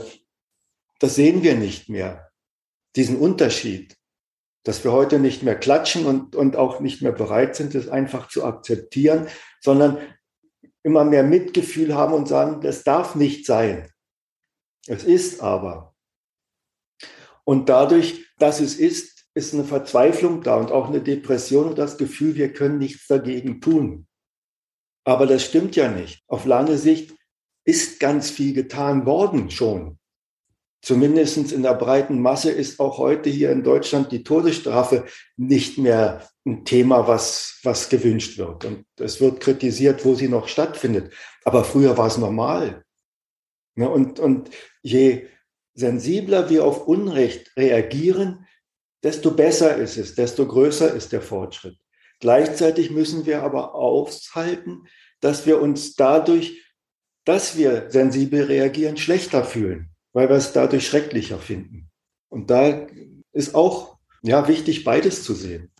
das 0.99 1.15
sehen 1.15 1.43
wir 1.43 1.55
nicht 1.55 1.89
mehr. 1.89 2.31
Diesen 2.95 3.17
Unterschied, 3.17 3.95
dass 4.63 4.83
wir 4.83 4.91
heute 4.91 5.19
nicht 5.19 5.43
mehr 5.43 5.57
klatschen 5.57 6.05
und, 6.05 6.35
und 6.35 6.55
auch 6.55 6.79
nicht 6.79 7.01
mehr 7.01 7.11
bereit 7.11 7.55
sind, 7.55 7.75
es 7.75 7.87
einfach 7.87 8.27
zu 8.29 8.43
akzeptieren, 8.43 9.27
sondern 9.61 9.97
immer 10.83 11.03
mehr 11.03 11.23
Mitgefühl 11.23 11.95
haben 11.95 12.13
und 12.13 12.27
sagen, 12.27 12.61
das 12.61 12.83
darf 12.83 13.15
nicht 13.15 13.45
sein. 13.45 13.89
Es 14.87 15.03
ist 15.03 15.41
aber. 15.41 15.95
Und 17.43 17.69
dadurch, 17.69 18.25
dass 18.37 18.59
es 18.59 18.75
ist, 18.75 19.08
ist 19.33 19.53
eine 19.53 19.63
Verzweiflung 19.63 20.41
da 20.43 20.55
und 20.57 20.71
auch 20.71 20.89
eine 20.89 21.01
Depression 21.01 21.69
und 21.69 21.77
das 21.77 21.97
Gefühl, 21.97 22.35
wir 22.35 22.51
können 22.53 22.77
nichts 22.77 23.07
dagegen 23.07 23.61
tun. 23.61 24.07
Aber 25.05 25.25
das 25.25 25.45
stimmt 25.45 25.75
ja 25.75 25.89
nicht. 25.89 26.23
Auf 26.27 26.45
lange 26.45 26.77
Sicht 26.77 27.15
ist 27.65 27.99
ganz 27.99 28.29
viel 28.29 28.53
getan 28.53 29.05
worden 29.05 29.49
schon. 29.49 29.99
Zumindest 30.81 31.51
in 31.51 31.61
der 31.61 31.73
breiten 31.73 32.21
Masse 32.21 32.51
ist 32.51 32.79
auch 32.79 32.97
heute 32.97 33.29
hier 33.29 33.51
in 33.51 33.63
Deutschland 33.63 34.11
die 34.11 34.23
Todesstrafe 34.23 35.05
nicht 35.35 35.77
mehr 35.77 36.27
ein 36.45 36.63
Thema, 36.63 37.07
was, 37.07 37.59
was 37.63 37.89
gewünscht 37.89 38.37
wird. 38.37 38.63
Und 38.63 38.85
es 38.97 39.19
wird 39.19 39.41
kritisiert, 39.41 40.05
wo 40.05 40.15
sie 40.15 40.29
noch 40.29 40.47
stattfindet. 40.47 41.13
Aber 41.43 41.63
früher 41.63 41.97
war 41.97 42.07
es 42.07 42.17
normal. 42.17 42.85
Ne, 43.75 43.89
und, 43.89 44.19
und 44.19 44.49
je 44.81 45.27
sensibler 45.73 46.49
wir 46.49 46.63
auf 46.63 46.87
Unrecht 46.87 47.51
reagieren, 47.57 48.45
desto 49.03 49.31
besser 49.31 49.75
ist 49.77 49.97
es, 49.97 50.15
desto 50.15 50.47
größer 50.47 50.93
ist 50.93 51.11
der 51.11 51.21
Fortschritt. 51.21 51.77
Gleichzeitig 52.19 52.91
müssen 52.91 53.25
wir 53.25 53.43
aber 53.43 53.75
aushalten, 53.75 54.87
dass 55.21 55.45
wir 55.45 55.61
uns 55.61 55.95
dadurch, 55.95 56.65
dass 57.25 57.57
wir 57.57 57.89
sensibel 57.89 58.43
reagieren, 58.43 58.97
schlechter 58.97 59.43
fühlen, 59.43 59.89
weil 60.13 60.29
wir 60.29 60.35
es 60.35 60.51
dadurch 60.51 60.87
schrecklicher 60.87 61.39
finden. 61.39 61.89
Und 62.29 62.49
da 62.49 62.87
ist 63.31 63.55
auch 63.55 63.97
ja, 64.21 64.47
wichtig, 64.47 64.83
beides 64.83 65.23
zu 65.23 65.33
sehen. 65.33 65.71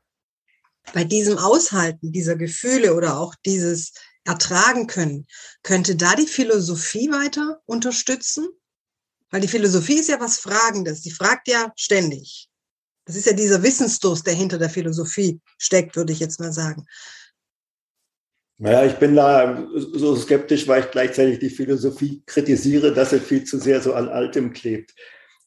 Bei 0.93 1.03
diesem 1.03 1.37
Aushalten 1.37 2.11
dieser 2.11 2.35
Gefühle 2.35 2.95
oder 2.95 3.19
auch 3.19 3.35
dieses 3.45 3.93
Ertragen 4.23 4.87
können, 4.87 5.27
könnte 5.63 5.95
da 5.95 6.15
die 6.15 6.27
Philosophie 6.27 7.11
weiter 7.11 7.61
unterstützen? 7.65 8.47
Weil 9.29 9.41
die 9.41 9.47
Philosophie 9.47 9.99
ist 9.99 10.09
ja 10.09 10.19
was 10.19 10.39
Fragendes. 10.39 11.03
Sie 11.03 11.11
fragt 11.11 11.47
ja 11.47 11.71
ständig. 11.75 12.48
Das 13.09 13.15
ist 13.15 13.25
ja 13.25 13.33
dieser 13.33 13.63
Wissensdurst, 13.63 14.27
der 14.27 14.35
hinter 14.35 14.59
der 14.59 14.69
Philosophie 14.69 15.41
steckt, 15.57 15.95
würde 15.95 16.13
ich 16.13 16.19
jetzt 16.19 16.39
mal 16.39 16.53
sagen. 16.53 16.85
Naja, 18.59 18.85
ich 18.85 18.99
bin 18.99 19.15
da 19.15 19.67
so 19.73 20.15
skeptisch, 20.15 20.67
weil 20.67 20.83
ich 20.83 20.91
gleichzeitig 20.91 21.39
die 21.39 21.49
Philosophie 21.49 22.21
kritisiere, 22.27 22.93
dass 22.93 23.09
sie 23.09 23.19
viel 23.19 23.45
zu 23.45 23.57
sehr 23.57 23.81
so 23.81 23.95
an 23.95 24.09
Altem 24.09 24.53
klebt. 24.53 24.93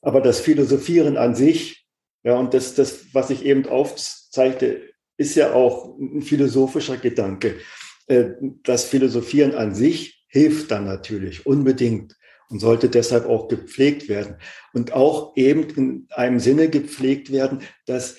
Aber 0.00 0.20
das 0.20 0.40
Philosophieren 0.40 1.16
an 1.16 1.36
sich, 1.36 1.86
ja, 2.24 2.34
und 2.34 2.52
das, 2.52 2.74
das, 2.74 3.14
was 3.14 3.30
ich 3.30 3.44
eben 3.44 3.64
aufzeigte, 3.66 4.82
ist 5.16 5.36
ja 5.36 5.52
auch 5.52 5.96
ein 6.00 6.22
philosophischer 6.22 6.96
Gedanke. 6.96 7.60
Äh, 8.08 8.30
das 8.64 8.86
Philosophieren 8.86 9.54
an 9.54 9.72
sich 9.72 10.24
hilft 10.26 10.72
dann 10.72 10.84
natürlich 10.84 11.46
unbedingt 11.46 12.16
und 12.52 12.58
sollte 12.58 12.90
deshalb 12.90 13.26
auch 13.26 13.48
gepflegt 13.48 14.08
werden. 14.08 14.36
Und 14.74 14.92
auch 14.92 15.34
eben 15.36 15.70
in 15.70 16.06
einem 16.10 16.38
Sinne 16.38 16.68
gepflegt 16.68 17.32
werden, 17.32 17.62
dass 17.86 18.18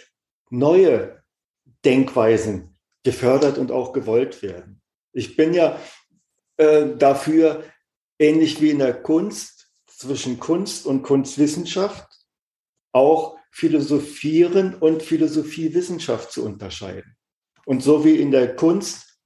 neue 0.49 1.23
Denkweisen 1.85 2.75
gefördert 3.03 3.59
und 3.59 3.71
auch 3.71 3.93
gewollt 3.93 4.41
werden. 4.41 4.81
Ich 5.11 5.37
bin 5.37 5.53
ja 5.53 5.79
äh, 6.57 6.87
dafür, 6.97 7.63
ähnlich 8.17 8.59
wie 8.59 8.71
in 8.71 8.79
der 8.79 8.93
Kunst, 8.93 9.67
zwischen 9.85 10.39
Kunst 10.39 10.87
und 10.87 11.03
Kunstwissenschaft 11.03 12.07
auch 12.91 13.37
Philosophieren 13.51 14.73
und 14.73 15.03
Philosophiewissenschaft 15.03 16.31
zu 16.31 16.43
unterscheiden. 16.43 17.15
Und 17.65 17.83
so 17.83 18.03
wie 18.03 18.15
in 18.15 18.31
der 18.31 18.55
Kunst 18.55 19.19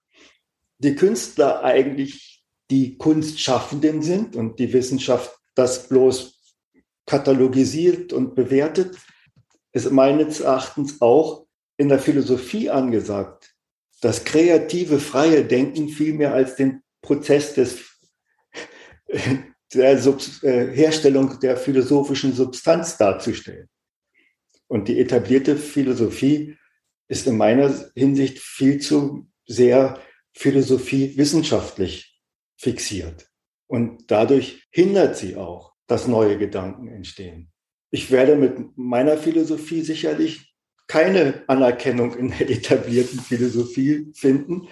die 0.80 0.96
Künstler 0.96 1.64
eigentlich 1.64 2.37
die 2.70 2.98
Kunstschaffenden 2.98 4.02
sind 4.02 4.36
und 4.36 4.60
die 4.60 4.72
Wissenschaft 4.74 5.38
das 5.56 5.88
bloß 5.88 6.56
katalogisiert 7.06 8.14
und 8.14 8.36
bewertet, 8.36 8.98
ist 9.72 9.92
meines 9.92 10.42
Erachtens 10.42 11.02
auch 11.02 11.48
in 11.78 11.90
der 11.90 12.00
Philosophie 12.00 12.70
angesagt, 12.70 13.54
das 14.02 14.24
kreative, 14.24 15.00
freie 15.00 15.46
Denken 15.46 15.90
viel 15.90 16.14
mehr 16.14 16.34
als 16.34 16.56
den 16.56 16.82
Prozess 17.02 17.54
des, 17.54 17.80
der 19.74 19.98
Sub 20.00 20.22
äh, 20.44 20.68
Herstellung 20.68 21.40
der 21.40 21.58
philosophischen 21.58 22.34
Substanz 22.34 22.98
darzustellen. 22.98 23.70
Und 24.68 24.88
die 24.88 25.00
etablierte 25.00 25.56
Philosophie 25.56 26.58
ist 27.08 27.26
in 27.26 27.38
meiner 27.38 27.74
Hinsicht 27.96 28.40
viel 28.40 28.80
zu 28.80 29.28
sehr 29.48 30.00
Philosophie 30.34 31.18
wissenschaftlich 31.18 32.07
fixiert. 32.58 33.30
Und 33.68 34.12
dadurch 34.12 34.68
hindert 34.72 35.18
sie 35.18 35.36
auch, 35.36 35.74
dass 35.88 36.08
neue 36.08 36.38
Gedanken 36.38 36.88
entstehen. 36.88 37.52
Ich 37.92 38.12
werde 38.12 38.36
mit 38.36 38.78
meiner 38.78 39.18
Philosophie 39.18 39.82
sicherlich 39.82 40.54
keine 40.88 41.44
Anerkennung 41.48 42.16
in 42.16 42.30
der 42.30 42.50
etablierten 42.50 43.20
Philosophie 43.20 44.12
finden. 44.14 44.68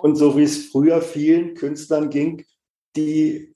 Und 0.00 0.16
so 0.16 0.36
wie 0.36 0.42
es 0.42 0.66
früher 0.66 1.00
vielen 1.02 1.54
Künstlern 1.54 2.10
ging, 2.10 2.44
die 2.96 3.54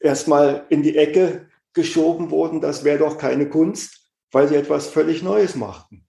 erstmal 0.00 0.66
in 0.70 0.82
die 0.82 0.96
Ecke 0.96 1.48
geschoben 1.74 2.30
wurden, 2.30 2.60
das 2.60 2.84
wäre 2.84 2.98
doch 2.98 3.18
keine 3.18 3.48
Kunst, 3.48 4.10
weil 4.30 4.48
sie 4.48 4.56
etwas 4.56 4.88
völlig 4.88 5.22
Neues 5.22 5.56
machten. 5.56 6.06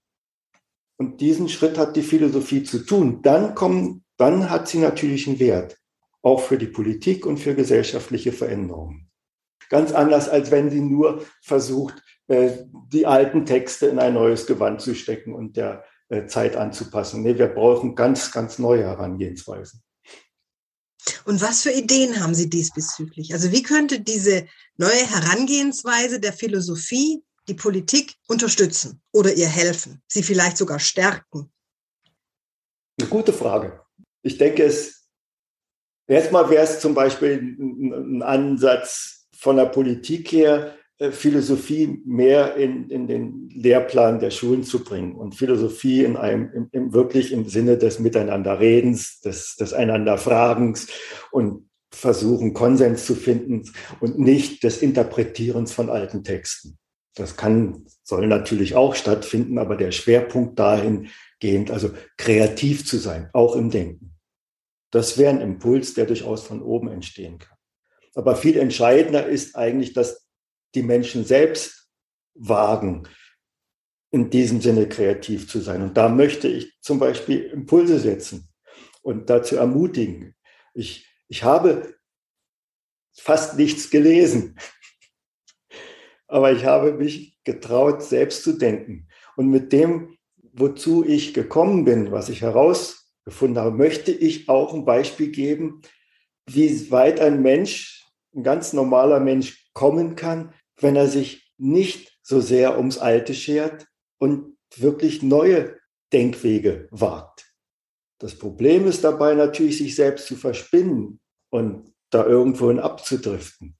Und 0.96 1.20
diesen 1.20 1.48
Schritt 1.48 1.76
hat 1.76 1.96
die 1.96 2.02
Philosophie 2.02 2.62
zu 2.62 2.84
tun. 2.84 3.20
Dann 3.22 3.54
kommen, 3.54 4.04
dann 4.16 4.48
hat 4.50 4.68
sie 4.68 4.78
natürlich 4.78 5.26
einen 5.26 5.40
Wert, 5.40 5.76
auch 6.24 6.40
für 6.40 6.56
die 6.56 6.66
Politik 6.66 7.26
und 7.26 7.38
für 7.38 7.54
gesellschaftliche 7.54 8.32
Veränderungen. 8.32 9.10
Ganz 9.68 9.92
anders, 9.92 10.28
als 10.28 10.50
wenn 10.50 10.70
sie 10.70 10.80
nur 10.80 11.24
versucht, 11.42 12.02
äh, 12.28 12.50
die 12.92 13.06
alten 13.06 13.44
Texte 13.44 13.86
in 13.86 13.98
ein 13.98 14.14
neues 14.14 14.46
Gewand 14.46 14.80
zu 14.80 14.94
stecken 14.94 15.34
und 15.34 15.56
der 15.56 15.84
äh, 16.08 16.26
Zeit 16.26 16.56
anzupassen. 16.56 17.22
Nee, 17.22 17.38
wir 17.38 17.48
brauchen 17.48 17.94
ganz, 17.94 18.32
ganz 18.32 18.58
neue 18.58 18.84
Herangehensweisen. 18.84 19.82
Und 21.26 21.42
was 21.42 21.62
für 21.62 21.72
Ideen 21.72 22.22
haben 22.22 22.34
Sie 22.34 22.48
diesbezüglich? 22.48 23.34
Also 23.34 23.52
wie 23.52 23.62
könnte 23.62 24.00
diese 24.00 24.46
neue 24.78 25.06
Herangehensweise 25.06 26.20
der 26.20 26.32
Philosophie 26.32 27.22
die 27.48 27.54
Politik 27.54 28.14
unterstützen 28.28 29.02
oder 29.12 29.34
ihr 29.34 29.48
helfen, 29.48 30.02
sie 30.06 30.22
vielleicht 30.22 30.56
sogar 30.56 30.78
stärken? 30.78 31.52
Eine 32.98 33.10
gute 33.10 33.34
Frage. 33.34 33.82
Ich 34.22 34.38
denke, 34.38 34.62
es 34.64 35.03
erstmal 36.06 36.50
wäre 36.50 36.64
es 36.64 36.80
zum 36.80 36.94
Beispiel 36.94 37.56
ein 37.58 38.22
Ansatz 38.22 39.28
von 39.36 39.56
der 39.56 39.66
Politik 39.66 40.32
her, 40.32 40.74
äh, 40.98 41.10
Philosophie 41.10 42.00
mehr 42.06 42.56
in, 42.56 42.88
in 42.88 43.06
den 43.06 43.48
Lehrplan 43.54 44.20
der 44.20 44.30
Schulen 44.30 44.62
zu 44.62 44.84
bringen 44.84 45.14
und 45.14 45.34
Philosophie 45.34 46.04
in 46.04 46.16
einem 46.16 46.50
im, 46.54 46.68
im 46.70 46.92
wirklich 46.92 47.32
im 47.32 47.48
Sinne 47.48 47.76
des 47.76 47.98
Miteinanderredens, 47.98 49.20
des, 49.20 49.56
des 49.56 49.72
Einanderfragens 49.72 50.86
und 51.32 51.68
versuchen, 51.92 52.54
Konsens 52.54 53.06
zu 53.06 53.14
finden 53.14 53.70
und 54.00 54.18
nicht 54.18 54.62
des 54.62 54.82
Interpretierens 54.82 55.72
von 55.72 55.90
alten 55.90 56.22
Texten. 56.24 56.78
Das 57.16 57.36
kann, 57.36 57.86
soll 58.02 58.26
natürlich 58.26 58.74
auch 58.74 58.94
stattfinden, 58.94 59.58
aber 59.58 59.76
der 59.76 59.92
Schwerpunkt 59.92 60.58
dahingehend, 60.58 61.70
also 61.70 61.90
kreativ 62.16 62.86
zu 62.86 62.98
sein, 62.98 63.30
auch 63.32 63.54
im 63.54 63.70
Denken. 63.70 64.13
Das 64.94 65.18
wäre 65.18 65.30
ein 65.30 65.40
Impuls, 65.40 65.94
der 65.94 66.06
durchaus 66.06 66.46
von 66.46 66.62
oben 66.62 66.86
entstehen 66.88 67.40
kann. 67.40 67.58
Aber 68.14 68.36
viel 68.36 68.56
entscheidender 68.56 69.26
ist 69.26 69.56
eigentlich, 69.56 69.92
dass 69.92 70.28
die 70.76 70.84
Menschen 70.84 71.24
selbst 71.24 71.88
wagen, 72.34 73.02
in 74.12 74.30
diesem 74.30 74.60
Sinne 74.60 74.88
kreativ 74.88 75.48
zu 75.48 75.58
sein. 75.58 75.82
Und 75.82 75.96
da 75.96 76.08
möchte 76.08 76.46
ich 76.46 76.80
zum 76.80 77.00
Beispiel 77.00 77.40
Impulse 77.40 77.98
setzen 77.98 78.48
und 79.02 79.28
dazu 79.30 79.56
ermutigen. 79.56 80.36
Ich, 80.74 81.12
ich 81.26 81.42
habe 81.42 81.96
fast 83.16 83.58
nichts 83.58 83.90
gelesen, 83.90 84.56
aber 86.28 86.52
ich 86.52 86.64
habe 86.66 86.92
mich 86.92 87.36
getraut, 87.42 88.00
selbst 88.04 88.44
zu 88.44 88.52
denken. 88.52 89.08
Und 89.34 89.48
mit 89.48 89.72
dem, 89.72 90.16
wozu 90.52 91.04
ich 91.04 91.34
gekommen 91.34 91.84
bin, 91.84 92.12
was 92.12 92.28
ich 92.28 92.44
herausgefunden 93.24 93.62
habe, 93.62 93.76
möchte 93.76 94.12
ich 94.12 94.48
auch 94.48 94.74
ein 94.74 94.84
Beispiel 94.84 95.30
geben, 95.30 95.82
wie 96.46 96.90
weit 96.90 97.20
ein 97.20 97.42
Mensch, 97.42 98.04
ein 98.34 98.42
ganz 98.42 98.72
normaler 98.72 99.20
Mensch 99.20 99.70
kommen 99.72 100.16
kann, 100.16 100.52
wenn 100.80 100.96
er 100.96 101.08
sich 101.08 101.52
nicht 101.56 102.18
so 102.22 102.40
sehr 102.40 102.76
ums 102.76 102.98
Alte 102.98 103.34
schert 103.34 103.86
und 104.18 104.56
wirklich 104.76 105.22
neue 105.22 105.78
Denkwege 106.12 106.88
wagt. 106.90 107.52
Das 108.18 108.36
Problem 108.36 108.86
ist 108.86 109.04
dabei 109.04 109.34
natürlich, 109.34 109.78
sich 109.78 109.94
selbst 109.94 110.26
zu 110.26 110.36
verspinnen 110.36 111.20
und 111.50 111.92
da 112.10 112.26
irgendwohin 112.26 112.78
abzudriften. 112.78 113.76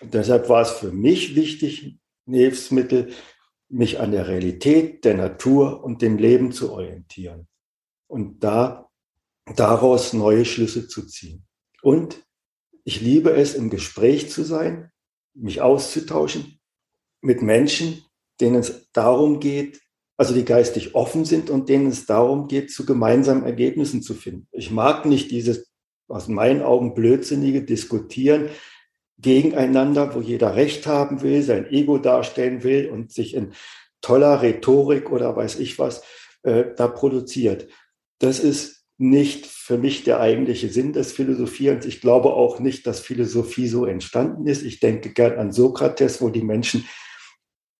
Und 0.00 0.14
deshalb 0.14 0.48
war 0.48 0.62
es 0.62 0.70
für 0.70 0.92
mich 0.92 1.36
wichtig, 1.36 1.98
Hilfsmittel, 2.28 3.12
mich 3.68 4.00
an 4.00 4.12
der 4.12 4.28
Realität, 4.28 5.04
der 5.04 5.14
Natur 5.14 5.84
und 5.84 6.02
dem 6.02 6.18
Leben 6.18 6.52
zu 6.52 6.72
orientieren 6.72 7.48
und 8.08 8.42
da 8.42 8.85
daraus 9.54 10.12
neue 10.12 10.44
Schlüsse 10.44 10.88
zu 10.88 11.06
ziehen. 11.06 11.46
Und 11.82 12.24
ich 12.84 13.00
liebe 13.00 13.30
es, 13.30 13.54
im 13.54 13.70
Gespräch 13.70 14.30
zu 14.30 14.42
sein, 14.42 14.90
mich 15.34 15.60
auszutauschen 15.60 16.58
mit 17.20 17.42
Menschen, 17.42 18.04
denen 18.40 18.56
es 18.56 18.90
darum 18.92 19.40
geht, 19.40 19.80
also 20.16 20.34
die 20.34 20.44
geistig 20.44 20.94
offen 20.94 21.24
sind 21.24 21.50
und 21.50 21.68
denen 21.68 21.88
es 21.88 22.06
darum 22.06 22.48
geht, 22.48 22.70
zu 22.72 22.86
gemeinsamen 22.86 23.44
Ergebnissen 23.44 24.02
zu 24.02 24.14
finden. 24.14 24.48
Ich 24.52 24.70
mag 24.70 25.04
nicht 25.04 25.30
dieses 25.30 25.70
aus 26.08 26.28
meinen 26.28 26.62
Augen 26.62 26.94
blödsinnige 26.94 27.62
Diskutieren 27.62 28.48
gegeneinander, 29.18 30.14
wo 30.14 30.20
jeder 30.20 30.54
Recht 30.54 30.86
haben 30.86 31.22
will, 31.22 31.42
sein 31.42 31.66
Ego 31.70 31.98
darstellen 31.98 32.62
will 32.62 32.88
und 32.88 33.12
sich 33.12 33.34
in 33.34 33.52
toller 34.00 34.42
Rhetorik 34.42 35.10
oder 35.10 35.34
weiß 35.34 35.58
ich 35.58 35.78
was 35.78 36.02
äh, 36.42 36.66
da 36.76 36.86
produziert. 36.86 37.68
Das 38.18 38.38
ist 38.38 38.75
nicht 38.98 39.46
für 39.46 39.76
mich 39.76 40.04
der 40.04 40.20
eigentliche 40.20 40.68
Sinn 40.68 40.92
des 40.92 41.12
Philosophierens. 41.12 41.84
Ich 41.84 42.00
glaube 42.00 42.32
auch 42.32 42.60
nicht, 42.60 42.86
dass 42.86 43.00
Philosophie 43.00 43.68
so 43.68 43.84
entstanden 43.84 44.46
ist. 44.46 44.62
Ich 44.62 44.80
denke 44.80 45.10
gern 45.12 45.38
an 45.38 45.52
Sokrates, 45.52 46.22
wo 46.22 46.30
die 46.30 46.42
Menschen 46.42 46.88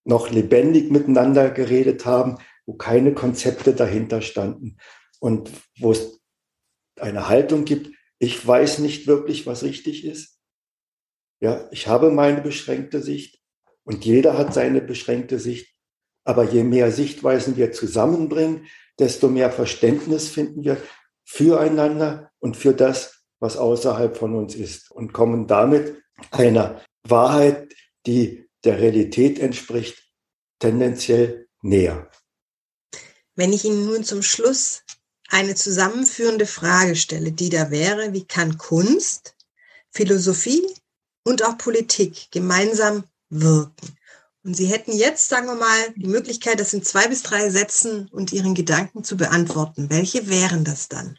noch 0.05 0.31
lebendig 0.31 0.91
miteinander 0.91 1.51
geredet 1.51 2.05
haben, 2.05 2.37
wo 2.67 2.75
keine 2.75 3.15
Konzepte 3.15 3.75
dahinter 3.75 4.21
standen 4.21 4.77
und 5.21 5.51
wo 5.79 5.93
es 5.93 6.21
eine 7.01 7.29
Haltung 7.29 7.65
gibt, 7.65 7.95
ich 8.19 8.47
weiß 8.47 8.79
nicht 8.79 9.07
wirklich, 9.07 9.47
was 9.47 9.63
richtig 9.63 10.05
ist. 10.05 10.39
Ja, 11.41 11.69
ich 11.71 11.87
habe 11.87 12.11
meine 12.11 12.41
beschränkte 12.41 13.03
Sicht 13.03 13.41
und 13.85 14.05
jeder 14.05 14.39
hat 14.39 14.55
seine 14.55 14.81
beschränkte 14.81 15.39
Sicht. 15.39 15.75
Aber 16.25 16.45
je 16.45 16.65
mehr 16.65 16.91
Sichtweisen 16.91 17.57
wir 17.57 17.73
zusammenbringen, 17.73 18.67
desto 18.99 19.29
mehr 19.29 19.53
Verständnis 19.53 20.29
finden 20.29 20.65
wir 20.65 20.79
füreinander 21.27 22.31
und 22.39 22.57
für 22.57 22.73
das, 22.73 23.25
was 23.41 23.57
außerhalb 23.57 24.17
von 24.17 24.35
uns 24.35 24.55
ist 24.55 24.91
und 24.91 25.13
kommen 25.13 25.47
damit 25.47 26.03
einer 26.31 26.81
Wahrheit, 27.03 27.75
die 28.07 28.49
der 28.65 28.79
Realität 28.81 29.39
entspricht, 29.39 30.03
tendenziell 30.61 31.49
näher. 31.61 32.11
Wenn 33.35 33.53
ich 33.53 33.65
Ihnen 33.65 33.85
nun 33.85 34.05
zum 34.05 34.23
Schluss 34.23 34.83
eine 35.29 35.55
zusammenführende 35.55 36.47
Frage 36.47 36.97
stelle, 36.97 37.33
die 37.33 37.51
da 37.51 37.71
wäre, 37.71 38.13
wie 38.13 38.25
kann 38.25 38.57
Kunst, 38.57 39.35
Philosophie 39.91 40.65
und 41.25 41.45
auch 41.45 41.59
Politik 41.59 42.31
gemeinsam 42.31 43.05
wirken? 43.29 43.99
Und 44.47 44.55
Sie 44.55 44.67
hätten 44.67 44.93
jetzt, 44.93 45.29
sagen 45.29 45.49
wir 45.49 45.57
mal, 45.57 45.93
die 45.97 46.07
Möglichkeit, 46.07 46.61
das 46.61 46.73
in 46.73 46.85
zwei 46.85 47.09
bis 47.09 47.25
drei 47.25 47.51
Sätzen 47.51 48.09
und 48.13 48.33
Ihren 48.33 48.55
Gedanken 48.55 49.03
zu 49.03 49.17
beantworten. 49.17 49.91
Welche 49.91 50.31
wären 50.31 50.63
das 50.63 50.89
dann? 50.89 51.19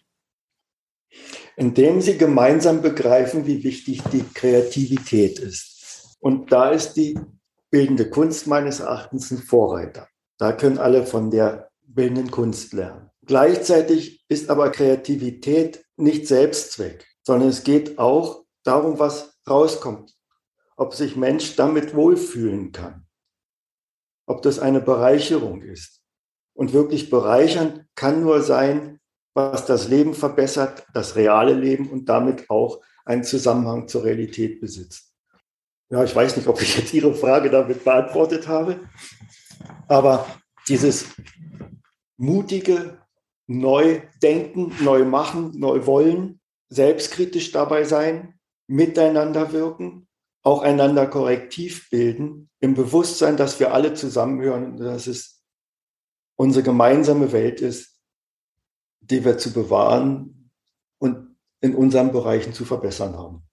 Indem 1.58 2.00
Sie 2.00 2.18
gemeinsam 2.18 2.82
begreifen, 2.82 3.46
wie 3.46 3.66
wichtig 3.66 4.02
die 4.14 4.24
Kreativität 4.34 5.40
ist. 5.40 6.16
Und 6.22 6.54
da 6.54 6.70
ist 6.70 6.94
die 6.94 7.20
bildende 7.70 8.10
Kunst 8.10 8.48
meines 8.48 8.80
Erachtens 8.80 9.30
ein 9.30 9.40
Vorreiter. 9.40 10.08
Da 10.38 10.54
können 10.54 10.78
alle 10.78 11.06
von 11.06 11.30
der 11.30 11.70
bildenden 11.82 12.32
Kunst 12.32 12.72
lernen. 12.72 13.10
Gleichzeitig 13.26 14.24
ist 14.30 14.50
aber 14.50 14.72
Kreativität 14.72 15.84
nicht 15.98 16.28
Selbstzweck, 16.28 17.06
sondern 17.24 17.50
es 17.50 17.66
geht 17.66 18.00
auch 18.00 18.46
darum, 18.64 19.00
was 19.00 19.38
rauskommt. 19.50 20.14
Ob 20.78 20.94
sich 20.94 21.18
Mensch 21.18 21.58
damit 21.58 21.94
wohlfühlen 21.94 22.72
kann 22.72 23.04
ob 24.28 24.44
das 24.44 24.60
eine 24.60 24.82
Bereicherung 24.82 25.64
ist. 25.64 26.04
Und 26.54 26.74
wirklich 26.74 27.10
bereichern 27.10 27.88
kann 27.96 28.22
nur 28.22 28.42
sein, 28.42 29.00
was 29.34 29.66
das 29.66 29.88
Leben 29.88 30.14
verbessert, 30.14 30.86
das 30.94 31.16
reale 31.16 31.54
Leben 31.54 31.90
und 31.90 32.10
damit 32.10 32.50
auch 32.50 32.82
einen 33.06 33.24
Zusammenhang 33.24 33.88
zur 33.88 34.04
Realität 34.04 34.60
besitzt. 34.60 35.14
Ja, 35.90 36.04
ich 36.04 36.16
weiß 36.16 36.36
nicht, 36.36 36.48
ob 36.48 36.62
ich 36.62 36.78
jetzt 36.78 36.94
Ihre 36.94 37.14
Frage 37.14 37.50
damit 37.50 37.84
beantwortet 37.84 38.48
habe, 38.48 38.82
aber 39.88 40.28
dieses 40.68 41.06
mutige 42.18 42.98
Neu-Denken, 43.46 44.74
Neu-Machen, 44.84 45.58
Neu-Wollen, 45.58 46.42
selbstkritisch 46.70 47.52
dabei 47.52 47.86
sein, 47.86 48.34
miteinander 48.68 49.54
wirken, 49.54 50.07
auch 50.48 50.62
einander 50.62 51.08
korrektiv 51.08 51.90
bilden, 51.90 52.50
im 52.62 52.74
Bewusstsein, 52.74 53.36
dass 53.36 53.60
wir 53.60 53.74
alle 53.74 53.94
zusammenhören, 53.94 54.78
dass 54.78 55.06
es 55.06 55.44
unsere 56.38 56.64
gemeinsame 56.64 57.34
Welt 57.34 57.60
ist, 57.60 58.00
die 59.02 59.26
wir 59.26 59.38
zu 59.38 59.52
bewahren 59.52 60.50
und 61.00 61.36
in 61.60 61.76
unseren 61.76 62.14
Bereichen 62.14 62.54
zu 62.54 62.64
verbessern 62.64 63.18
haben. 63.18 63.44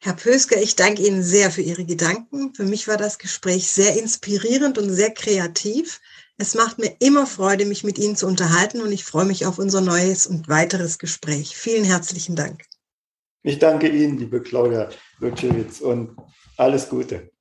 Herr 0.00 0.14
Pösker, 0.14 0.60
ich 0.60 0.74
danke 0.74 1.06
Ihnen 1.06 1.22
sehr 1.22 1.52
für 1.52 1.62
Ihre 1.62 1.84
Gedanken. 1.84 2.52
Für 2.56 2.64
mich 2.64 2.88
war 2.88 2.96
das 2.96 3.20
Gespräch 3.20 3.70
sehr 3.70 3.96
inspirierend 3.96 4.78
und 4.78 4.90
sehr 4.90 5.12
kreativ. 5.12 6.00
Es 6.38 6.56
macht 6.56 6.80
mir 6.80 6.96
immer 6.98 7.24
Freude, 7.24 7.66
mich 7.66 7.84
mit 7.84 7.98
Ihnen 7.98 8.16
zu 8.16 8.26
unterhalten 8.26 8.80
und 8.80 8.90
ich 8.90 9.04
freue 9.04 9.26
mich 9.26 9.46
auf 9.46 9.58
unser 9.58 9.80
neues 9.80 10.26
und 10.26 10.48
weiteres 10.48 10.98
Gespräch. 10.98 11.56
Vielen 11.56 11.84
herzlichen 11.84 12.34
Dank. 12.34 12.64
Ich 13.44 13.58
danke 13.58 13.88
Ihnen, 13.88 14.18
liebe 14.18 14.40
Claudia 14.40 14.88
Lutschewitz, 15.18 15.80
und 15.80 16.16
alles 16.56 16.88
Gute. 16.88 17.32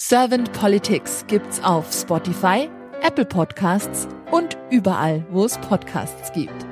Servant 0.00 0.52
Politics 0.52 1.24
gibt's 1.28 1.62
auf 1.62 1.92
Spotify, 1.92 2.68
Apple 3.02 3.24
Podcasts 3.24 4.08
und 4.32 4.58
überall, 4.70 5.24
wo 5.30 5.44
es 5.44 5.58
Podcasts 5.58 6.32
gibt. 6.32 6.66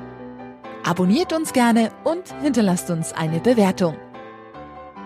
Abonniert 0.83 1.31
uns 1.31 1.53
gerne 1.53 1.89
und 2.03 2.23
hinterlasst 2.41 2.89
uns 2.89 3.13
eine 3.13 3.39
Bewertung. 3.39 3.95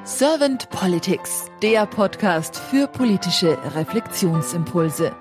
Servant 0.03 0.69
Politics, 0.71 1.45
der 1.62 1.86
Podcast 1.86 2.57
für 2.57 2.88
politische 2.88 3.57
Reflexionsimpulse. 3.75 5.15